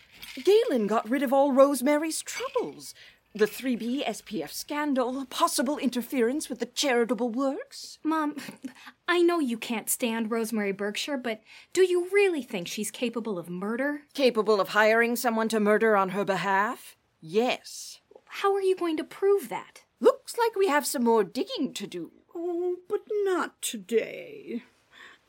Galen 0.43 0.87
got 0.87 1.09
rid 1.09 1.23
of 1.23 1.33
all 1.33 1.51
Rosemary's 1.51 2.21
troubles. 2.21 2.93
The 3.35 3.45
3B 3.45 4.03
SPF 4.07 4.51
scandal, 4.51 5.25
possible 5.25 5.77
interference 5.77 6.49
with 6.49 6.59
the 6.59 6.65
charitable 6.65 7.29
works. 7.29 7.99
Mom, 8.03 8.35
I 9.07 9.21
know 9.21 9.39
you 9.39 9.57
can't 9.57 9.87
stand 9.87 10.31
Rosemary 10.31 10.71
Berkshire, 10.71 11.17
but 11.17 11.41
do 11.71 11.83
you 11.83 12.09
really 12.11 12.41
think 12.41 12.67
she's 12.67 12.89
capable 12.89 13.37
of 13.37 13.47
murder? 13.47 14.01
Capable 14.15 14.59
of 14.59 14.69
hiring 14.69 15.15
someone 15.15 15.47
to 15.49 15.59
murder 15.59 15.95
on 15.95 16.09
her 16.09 16.25
behalf? 16.25 16.97
Yes. 17.21 17.99
How 18.25 18.53
are 18.55 18.61
you 18.61 18.75
going 18.75 18.97
to 18.97 19.03
prove 19.03 19.49
that? 19.49 19.83
Looks 19.99 20.35
like 20.37 20.55
we 20.55 20.67
have 20.67 20.87
some 20.87 21.03
more 21.03 21.23
digging 21.23 21.73
to 21.73 21.85
do. 21.85 22.11
Oh, 22.35 22.77
but 22.87 23.01
not 23.23 23.61
today. 23.61 24.63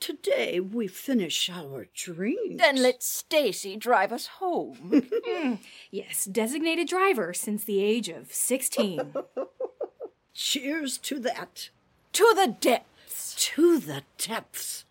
Today 0.01 0.61
we 0.61 0.87
finish 0.89 1.51
our 1.51 1.87
drinks. 1.95 2.57
Then 2.57 2.77
let 2.83 3.03
Stacey 3.03 3.77
drive 3.77 4.13
us 4.13 4.27
home. 4.27 5.11
Hmm. 5.31 5.55
yes, 5.91 6.25
designated 6.25 6.89
driver 6.89 7.33
since 7.35 7.65
the 7.65 7.83
age 7.83 8.09
of 8.09 8.33
16. 8.33 9.15
Cheers 10.35 10.99
to 10.99 11.19
that. 11.21 11.69
To 12.15 12.33
the 12.35 12.57
depths. 12.61 13.35
To 13.55 13.79
the 13.79 14.03
depths. 14.19 14.85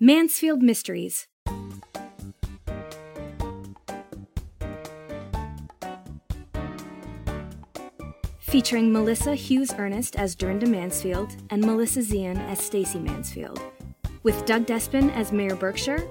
Mansfield 0.00 0.62
Mysteries. 0.62 1.26
Featuring 8.38 8.92
Melissa 8.92 9.34
Hughes 9.34 9.74
Ernest 9.76 10.14
as 10.14 10.36
Dorinda 10.36 10.66
Mansfield 10.66 11.34
and 11.50 11.64
Melissa 11.64 11.98
Zeien 11.98 12.38
as 12.48 12.60
Stacey 12.60 13.00
Mansfield. 13.00 13.60
With 14.22 14.46
Doug 14.46 14.66
Despin 14.66 15.10
as 15.16 15.32
Mayor 15.32 15.56
Berkshire, 15.56 16.08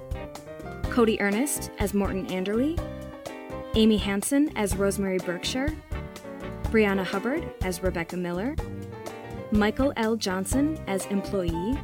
Cody 0.89 1.17
Ernest 1.21 1.71
as 1.79 1.93
Morton 1.93 2.27
Anderlee, 2.27 2.77
Amy 3.75 3.95
Hanson 3.95 4.51
as 4.57 4.75
Rosemary 4.75 5.19
Berkshire, 5.19 5.73
Brianna 6.63 7.05
Hubbard 7.05 7.49
as 7.61 7.81
Rebecca 7.81 8.17
Miller, 8.17 8.53
Michael 9.51 9.93
L. 9.95 10.17
Johnson 10.17 10.77
as 10.87 11.05
employee, 11.05 11.79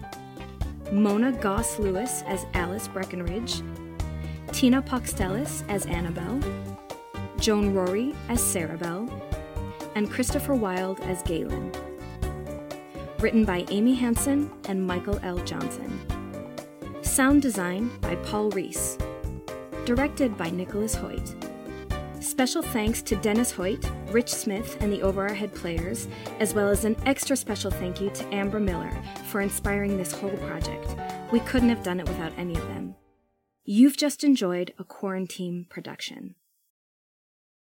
Mona 0.94 1.32
Goss 1.32 1.80
Lewis 1.80 2.22
as 2.28 2.46
Alice 2.54 2.88
Breckenridge, 2.88 3.64
Tina 4.52 4.80
Paukstelis 4.80 5.64
as 5.68 5.88
Annabelle, 5.88 6.40
Joan 7.40 7.74
Roehre 7.74 8.16
as 8.30 8.40
Sarabelle, 8.40 9.10
and 9.96 10.12
Christopher 10.12 10.54
Wild 10.54 11.00
as 11.00 11.24
Galen. 11.24 11.72
Written 13.18 13.44
by 13.44 13.66
Amy 13.72 13.96
Hanson 13.96 14.52
and 14.70 14.86
Michael 14.86 15.20
L. 15.24 15.40
Johnson. 15.40 16.00
Sound 17.02 17.42
design 17.42 17.90
by 18.00 18.16
Paul 18.18 18.52
Reese. 18.52 19.00
Directed 19.86 20.38
by 20.38 20.52
Nicholas 20.52 20.94
Hoyt. 20.94 21.53
Special 22.24 22.62
thanks 22.62 23.02
to 23.02 23.18
Dennis 23.18 23.52
Hoyt, 23.52 23.86
Rich 24.08 24.30
Smith, 24.30 24.78
and 24.80 24.92
the 24.92 25.02
Over 25.02 25.28
Our 25.28 25.34
Head 25.34 25.54
players, 25.54 26.08
as 26.40 26.54
well 26.54 26.70
as 26.70 26.86
an 26.86 26.96
extra 27.06 27.36
special 27.36 27.70
thank 27.70 28.00
you 28.00 28.10
to 28.12 28.34
Amber 28.34 28.62
Miller 28.62 28.98
for 29.26 29.42
inspiring 29.42 29.98
this 29.98 30.14
whole 30.14 30.36
project. 30.38 30.96
We 31.34 31.42
couldn't 31.42 31.68
have 31.68 31.84
done 31.84 32.00
it 32.00 32.08
without 32.08 32.32
any 32.38 32.56
of 32.56 32.66
them. 32.70 32.96
You've 33.66 33.98
just 33.98 34.24
enjoyed 34.24 34.74
a 34.80 34.86
QuaranTeam 34.86 35.70
production. 35.70 36.36